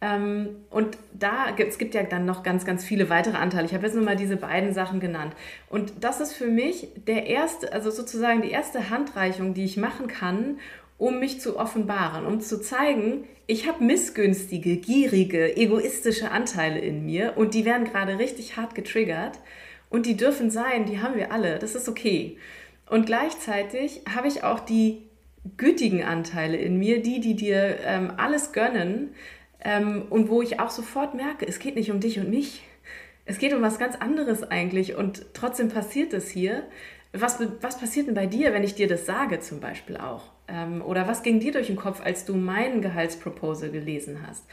[0.00, 3.66] Ähm, und da gibt es ja dann noch ganz, ganz viele weitere Anteile.
[3.66, 5.34] Ich habe jetzt nur mal diese beiden Sachen genannt.
[5.70, 10.08] Und das ist für mich der erste, also sozusagen die erste Handreichung, die ich machen
[10.08, 10.58] kann,
[10.98, 17.34] um mich zu offenbaren, um zu zeigen, ich habe missgünstige, gierige, egoistische Anteile in mir
[17.36, 19.38] und die werden gerade richtig hart getriggert.
[19.88, 22.38] Und die dürfen sein, die haben wir alle, das ist okay.
[22.88, 25.02] Und gleichzeitig habe ich auch die
[25.56, 29.14] gütigen Anteile in mir, die, die dir ähm, alles gönnen
[29.60, 32.62] ähm, und wo ich auch sofort merke, es geht nicht um dich und mich.
[33.24, 36.64] Es geht um was ganz anderes eigentlich und trotzdem passiert es hier.
[37.12, 40.30] Was, was passiert denn bei dir, wenn ich dir das sage zum Beispiel auch?
[40.48, 44.44] Ähm, oder was ging dir durch den Kopf, als du meinen Gehaltsproposal gelesen hast?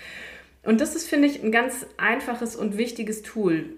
[0.64, 3.76] Und das ist, finde ich, ein ganz einfaches und wichtiges Tool,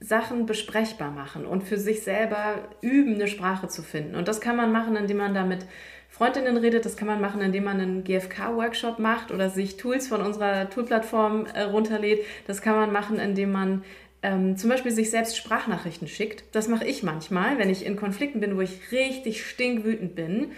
[0.00, 4.14] Sachen besprechbar machen und für sich selber üben, eine Sprache zu finden.
[4.14, 5.66] Und das kann man machen, indem man da mit
[6.08, 10.22] Freundinnen redet, das kann man machen, indem man einen GFK-Workshop macht oder sich Tools von
[10.22, 12.24] unserer Toolplattform äh, runterlädt.
[12.46, 13.84] Das kann man machen, indem man
[14.22, 16.44] ähm, zum Beispiel sich selbst Sprachnachrichten schickt.
[16.52, 20.52] Das mache ich manchmal, wenn ich in Konflikten bin, wo ich richtig stinkwütend bin.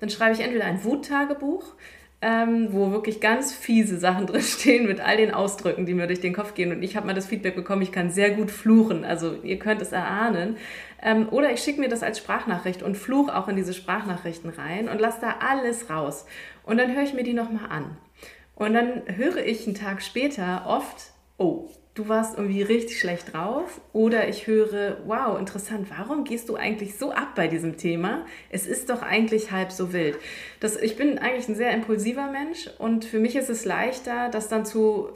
[0.00, 1.74] Dann schreibe ich entweder ein Wuttagebuch,
[2.24, 6.22] ähm, wo wirklich ganz fiese Sachen drin stehen mit all den Ausdrücken, die mir durch
[6.22, 6.72] den Kopf gehen.
[6.72, 9.04] Und ich habe mal das Feedback bekommen, ich kann sehr gut fluchen.
[9.04, 10.56] Also ihr könnt es erahnen.
[11.02, 14.88] Ähm, oder ich schicke mir das als Sprachnachricht und fluch auch in diese Sprachnachrichten rein
[14.88, 16.24] und lasse da alles raus.
[16.64, 17.98] Und dann höre ich mir die nochmal an.
[18.54, 23.80] Und dann höre ich einen Tag später oft, oh, du warst irgendwie richtig schlecht drauf
[23.92, 28.26] oder ich höre, wow, interessant, warum gehst du eigentlich so ab bei diesem Thema?
[28.50, 30.18] Es ist doch eigentlich halb so wild.
[30.60, 34.48] Das, ich bin eigentlich ein sehr impulsiver Mensch und für mich ist es leichter, das
[34.48, 35.10] dann zu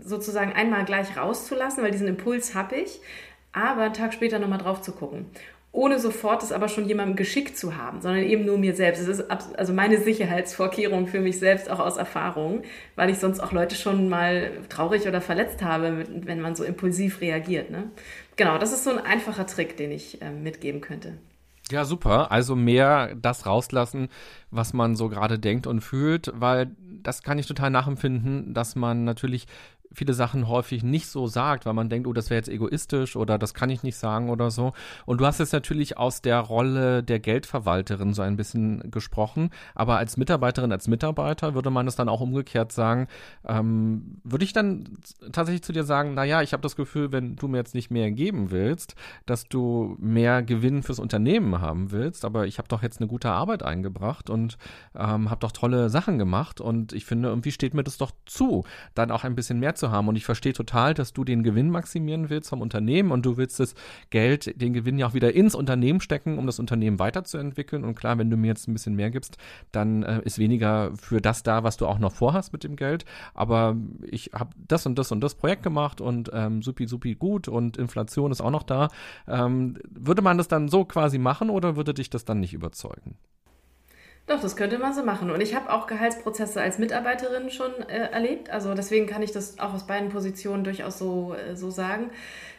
[0.00, 3.00] sozusagen einmal gleich rauszulassen, weil diesen Impuls habe ich,
[3.52, 5.26] aber einen Tag später nochmal drauf zu gucken
[5.76, 9.02] ohne sofort es aber schon jemandem geschickt zu haben, sondern eben nur mir selbst.
[9.02, 12.62] Es ist also meine Sicherheitsvorkehrung für mich selbst auch aus Erfahrung,
[12.94, 17.20] weil ich sonst auch Leute schon mal traurig oder verletzt habe, wenn man so impulsiv
[17.20, 17.70] reagiert.
[17.70, 17.90] Ne?
[18.36, 21.18] Genau, das ist so ein einfacher Trick, den ich äh, mitgeben könnte.
[21.70, 22.30] Ja, super.
[22.30, 24.08] Also mehr das rauslassen,
[24.50, 29.04] was man so gerade denkt und fühlt, weil das kann ich total nachempfinden, dass man
[29.04, 29.46] natürlich
[29.96, 33.38] viele Sachen häufig nicht so sagt, weil man denkt, oh, das wäre jetzt egoistisch oder
[33.38, 34.74] das kann ich nicht sagen oder so.
[35.06, 39.96] Und du hast jetzt natürlich aus der Rolle der Geldverwalterin so ein bisschen gesprochen, aber
[39.96, 43.08] als Mitarbeiterin, als Mitarbeiter würde man es dann auch umgekehrt sagen.
[43.46, 44.98] Ähm, würde ich dann
[45.32, 48.10] tatsächlich zu dir sagen, naja, ich habe das Gefühl, wenn du mir jetzt nicht mehr
[48.10, 53.00] geben willst, dass du mehr Gewinn fürs Unternehmen haben willst, aber ich habe doch jetzt
[53.00, 54.58] eine gute Arbeit eingebracht und
[54.94, 58.64] ähm, habe doch tolle Sachen gemacht und ich finde, irgendwie steht mir das doch zu,
[58.94, 60.08] dann auch ein bisschen mehr zu haben.
[60.08, 63.60] Und ich verstehe total, dass du den Gewinn maximieren willst vom Unternehmen und du willst
[63.60, 63.74] das
[64.10, 67.84] Geld, den Gewinn ja auch wieder ins Unternehmen stecken, um das Unternehmen weiterzuentwickeln.
[67.84, 69.38] Und klar, wenn du mir jetzt ein bisschen mehr gibst,
[69.72, 73.04] dann äh, ist weniger für das da, was du auch noch vorhast mit dem Geld.
[73.34, 77.48] Aber ich habe das und das und das Projekt gemacht und ähm, supi, supi gut
[77.48, 78.88] und Inflation ist auch noch da.
[79.26, 83.16] Ähm, würde man das dann so quasi machen oder würde dich das dann nicht überzeugen?
[84.26, 85.30] Doch, das könnte man so machen.
[85.30, 88.50] Und ich habe auch Gehaltsprozesse als Mitarbeiterin schon äh, erlebt.
[88.50, 92.10] Also deswegen kann ich das auch aus beiden Positionen durchaus so, äh, so sagen.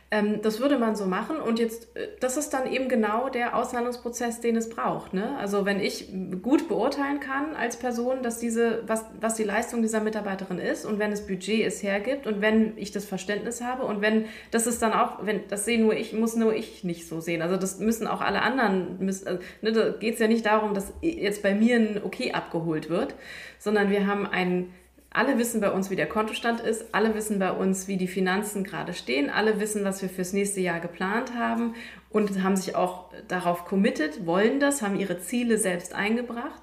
[0.10, 3.58] Ähm, das würde man so machen und jetzt, äh, das ist dann eben genau der
[3.58, 5.14] Aushandlungsprozess, den es braucht.
[5.14, 5.38] Ne?
[5.38, 6.08] Also wenn ich
[6.42, 10.98] gut beurteilen kann als Person, dass diese, was, was die Leistung dieser Mitarbeiterin ist und
[10.98, 14.82] wenn das Budget es hergibt und wenn ich das Verständnis habe und wenn, das ist
[14.82, 17.42] dann auch, wenn, das sehe nur ich, muss nur ich nicht so sehen.
[17.42, 20.74] Also das müssen auch alle anderen, müssen, also, ne, da geht es ja nicht darum,
[20.74, 23.14] dass jetzt bei mir ein Okay abgeholt wird,
[23.60, 24.72] sondern wir haben ein
[25.12, 26.94] alle wissen bei uns, wie der Kontostand ist.
[26.94, 29.30] Alle wissen bei uns, wie die Finanzen gerade stehen.
[29.30, 31.76] Alle wissen, was wir fürs nächste Jahr geplant haben
[32.10, 36.62] und haben sich auch darauf committed, wollen das, haben ihre Ziele selbst eingebracht.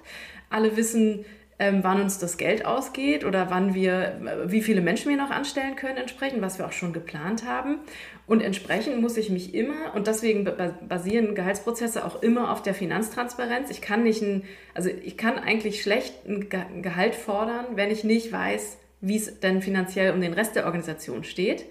[0.51, 1.25] Alle wissen,
[1.59, 5.31] ähm, wann uns das Geld ausgeht oder wann wir, äh, wie viele Menschen wir noch
[5.31, 7.79] anstellen können entsprechend, was wir auch schon geplant haben.
[8.27, 10.49] Und entsprechend muss ich mich immer, und deswegen
[10.89, 13.71] basieren Gehaltsprozesse auch immer auf der Finanztransparenz.
[13.71, 16.49] Ich kann nicht ein, also ich kann eigentlich schlecht ein
[16.83, 21.23] Gehalt fordern, wenn ich nicht weiß, wie es denn finanziell um den Rest der Organisation
[21.23, 21.67] steht.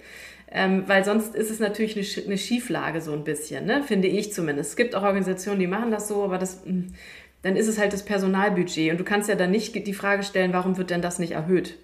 [0.56, 3.82] Ähm, weil sonst ist es natürlich eine, eine Schieflage so ein bisschen, ne?
[3.82, 4.72] finde ich zumindest.
[4.72, 6.94] Es gibt auch Organisationen, die machen das so, aber das hm,
[7.44, 8.92] dann ist es halt das Personalbudget.
[8.92, 11.78] Und du kannst ja dann nicht die Frage stellen, warum wird denn das nicht erhöht?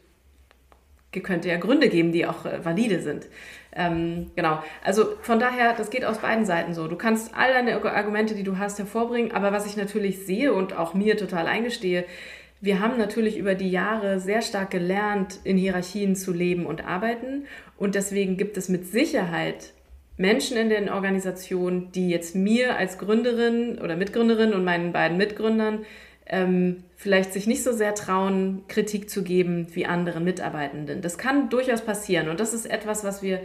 [1.11, 3.27] Könnte ja Gründe geben, die auch äh, valide sind.
[3.75, 4.63] Ähm, genau.
[4.83, 6.87] Also von daher, das geht aus beiden Seiten so.
[6.87, 9.31] Du kannst all deine Argumente, die du hast, hervorbringen.
[9.31, 12.05] Aber was ich natürlich sehe und auch mir total eingestehe,
[12.61, 17.45] wir haben natürlich über die Jahre sehr stark gelernt, in Hierarchien zu leben und arbeiten.
[17.77, 19.73] Und deswegen gibt es mit Sicherheit
[20.19, 25.85] Menschen in den Organisationen, die jetzt mir als Gründerin oder Mitgründerin und meinen beiden Mitgründern
[26.25, 31.01] ähm, vielleicht sich nicht so sehr trauen, Kritik zu geben wie anderen Mitarbeitenden.
[31.01, 33.39] Das kann durchaus passieren und das ist etwas, was wir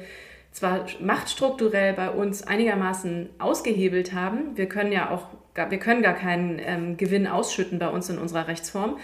[0.51, 4.57] zwar machtstrukturell bei uns einigermaßen ausgehebelt haben.
[4.57, 8.49] Wir können ja auch, wir können gar keinen ähm, Gewinn ausschütten bei uns in unserer
[8.49, 8.99] Rechtsform,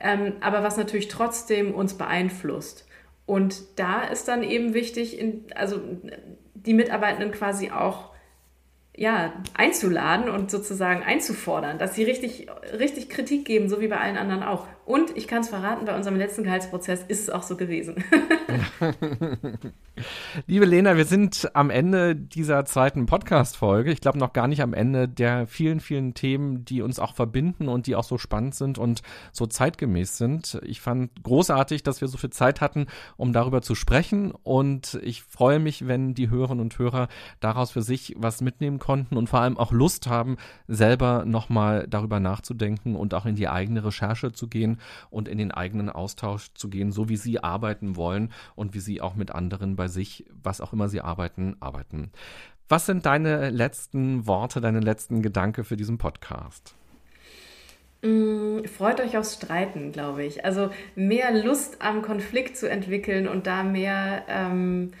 [0.00, 2.86] ähm, aber was natürlich trotzdem uns beeinflusst.
[3.26, 5.80] Und da ist dann eben wichtig, in, also
[6.66, 8.10] die Mitarbeitenden quasi auch
[8.96, 12.48] ja, einzuladen und sozusagen einzufordern, dass sie richtig,
[12.78, 14.66] richtig Kritik geben, so wie bei allen anderen auch.
[14.86, 18.04] Und ich kann es verraten, bei unserem letzten Gehaltsprozess ist es auch so gewesen.
[20.46, 23.90] Liebe Lena, wir sind am Ende dieser zweiten Podcast-Folge.
[23.90, 27.66] Ich glaube noch gar nicht am Ende der vielen, vielen Themen, die uns auch verbinden
[27.66, 30.60] und die auch so spannend sind und so zeitgemäß sind.
[30.62, 34.30] Ich fand großartig, dass wir so viel Zeit hatten, um darüber zu sprechen.
[34.30, 37.08] Und ich freue mich, wenn die Hörerinnen und Hörer
[37.40, 40.36] daraus für sich was mitnehmen konnten und vor allem auch Lust haben,
[40.68, 44.75] selber nochmal darüber nachzudenken und auch in die eigene Recherche zu gehen
[45.10, 49.00] und in den eigenen Austausch zu gehen, so wie sie arbeiten wollen und wie sie
[49.00, 52.10] auch mit anderen bei sich, was auch immer sie arbeiten, arbeiten.
[52.68, 56.74] Was sind deine letzten Worte, deine letzten Gedanken für diesen Podcast?
[58.02, 60.44] Mm, freut euch aufs Streiten, glaube ich.
[60.44, 64.92] Also mehr Lust am Konflikt zu entwickeln und da mehr, ähm,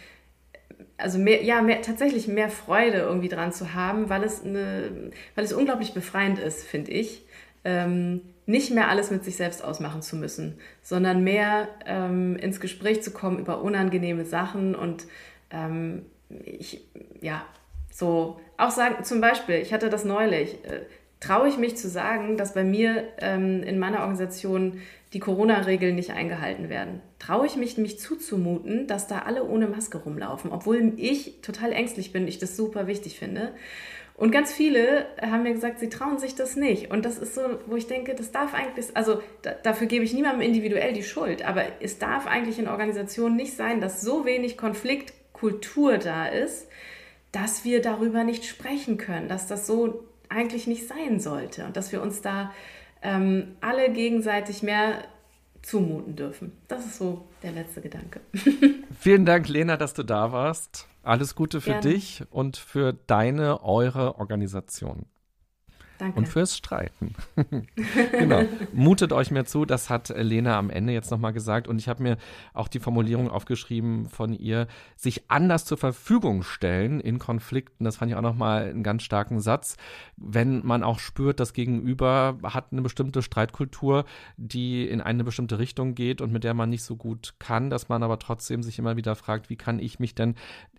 [0.96, 5.44] also mehr, ja, mehr, tatsächlich mehr Freude irgendwie dran zu haben, weil es, eine, weil
[5.44, 7.24] es unglaublich befreiend ist, finde ich.
[7.64, 13.02] Ähm, nicht mehr alles mit sich selbst ausmachen zu müssen, sondern mehr ähm, ins Gespräch
[13.02, 15.06] zu kommen über unangenehme Sachen und
[15.50, 16.06] ähm,
[16.44, 16.86] ich,
[17.20, 17.44] ja,
[17.90, 20.80] so auch sagen, zum Beispiel, ich hatte das neulich, äh,
[21.20, 24.80] traue ich mich zu sagen, dass bei mir ähm, in meiner Organisation
[25.12, 27.00] die Corona-Regeln nicht eingehalten werden?
[27.18, 32.12] Traue ich mich, mich zuzumuten, dass da alle ohne Maske rumlaufen, obwohl ich total ängstlich
[32.12, 33.54] bin, ich das super wichtig finde?
[34.16, 36.90] Und ganz viele haben mir gesagt, sie trauen sich das nicht.
[36.90, 40.14] Und das ist so, wo ich denke, das darf eigentlich, also da, dafür gebe ich
[40.14, 44.56] niemandem individuell die Schuld, aber es darf eigentlich in Organisationen nicht sein, dass so wenig
[44.56, 46.66] Konfliktkultur da ist,
[47.30, 51.92] dass wir darüber nicht sprechen können, dass das so eigentlich nicht sein sollte und dass
[51.92, 52.52] wir uns da
[53.02, 55.04] ähm, alle gegenseitig mehr
[55.60, 56.52] zumuten dürfen.
[56.68, 58.20] Das ist so der letzte Gedanke.
[58.98, 60.88] Vielen Dank, Lena, dass du da warst.
[61.06, 61.88] Alles Gute für Gerne.
[61.88, 65.06] dich und für deine, eure Organisation.
[65.98, 66.18] Danke.
[66.18, 67.14] Und fürs Streiten.
[68.12, 68.42] genau.
[68.74, 71.68] Mutet euch mehr zu, das hat Lena am Ende jetzt nochmal gesagt.
[71.68, 72.18] Und ich habe mir
[72.52, 77.84] auch die Formulierung aufgeschrieben von ihr, sich anders zur Verfügung stellen in Konflikten.
[77.84, 79.76] Das fand ich auch nochmal einen ganz starken Satz.
[80.16, 84.04] Wenn man auch spürt, das Gegenüber hat eine bestimmte Streitkultur,
[84.36, 87.88] die in eine bestimmte Richtung geht und mit der man nicht so gut kann, dass
[87.88, 90.34] man aber trotzdem sich immer wieder fragt, wie kann ich mich denn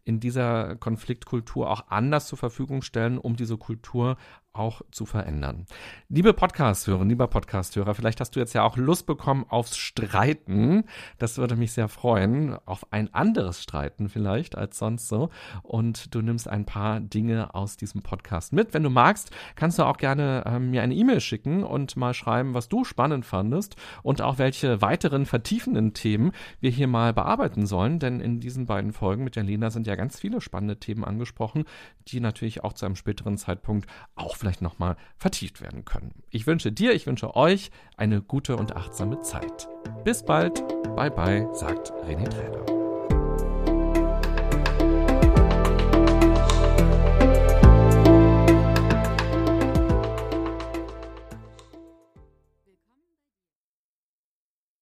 [0.08, 4.16] in dieser Konfliktkultur auch anders zur Verfügung stellen, um diese Kultur
[4.58, 5.66] auch zu verändern.
[6.10, 10.86] Liebe Podcast-Hörer, lieber Podcast-Hörer, vielleicht hast du jetzt ja auch Lust bekommen aufs Streiten.
[11.18, 12.58] Das würde mich sehr freuen.
[12.66, 15.30] Auf ein anderes Streiten vielleicht als sonst so.
[15.62, 18.74] Und du nimmst ein paar Dinge aus diesem Podcast mit.
[18.74, 22.54] Wenn du magst, kannst du auch gerne äh, mir eine E-Mail schicken und mal schreiben,
[22.54, 28.00] was du spannend fandest und auch welche weiteren vertiefenden Themen wir hier mal bearbeiten sollen.
[28.00, 31.66] Denn in diesen beiden Folgen mit der Lena sind ja ganz viele spannende Themen angesprochen,
[32.08, 36.24] die natürlich auch zu einem späteren Zeitpunkt auch vielleicht nochmal vertieft werden können.
[36.30, 39.68] Ich wünsche dir, ich wünsche euch eine gute und achtsame Zeit.
[40.04, 40.64] Bis bald.
[40.96, 42.77] Bye bye, sagt René Träder.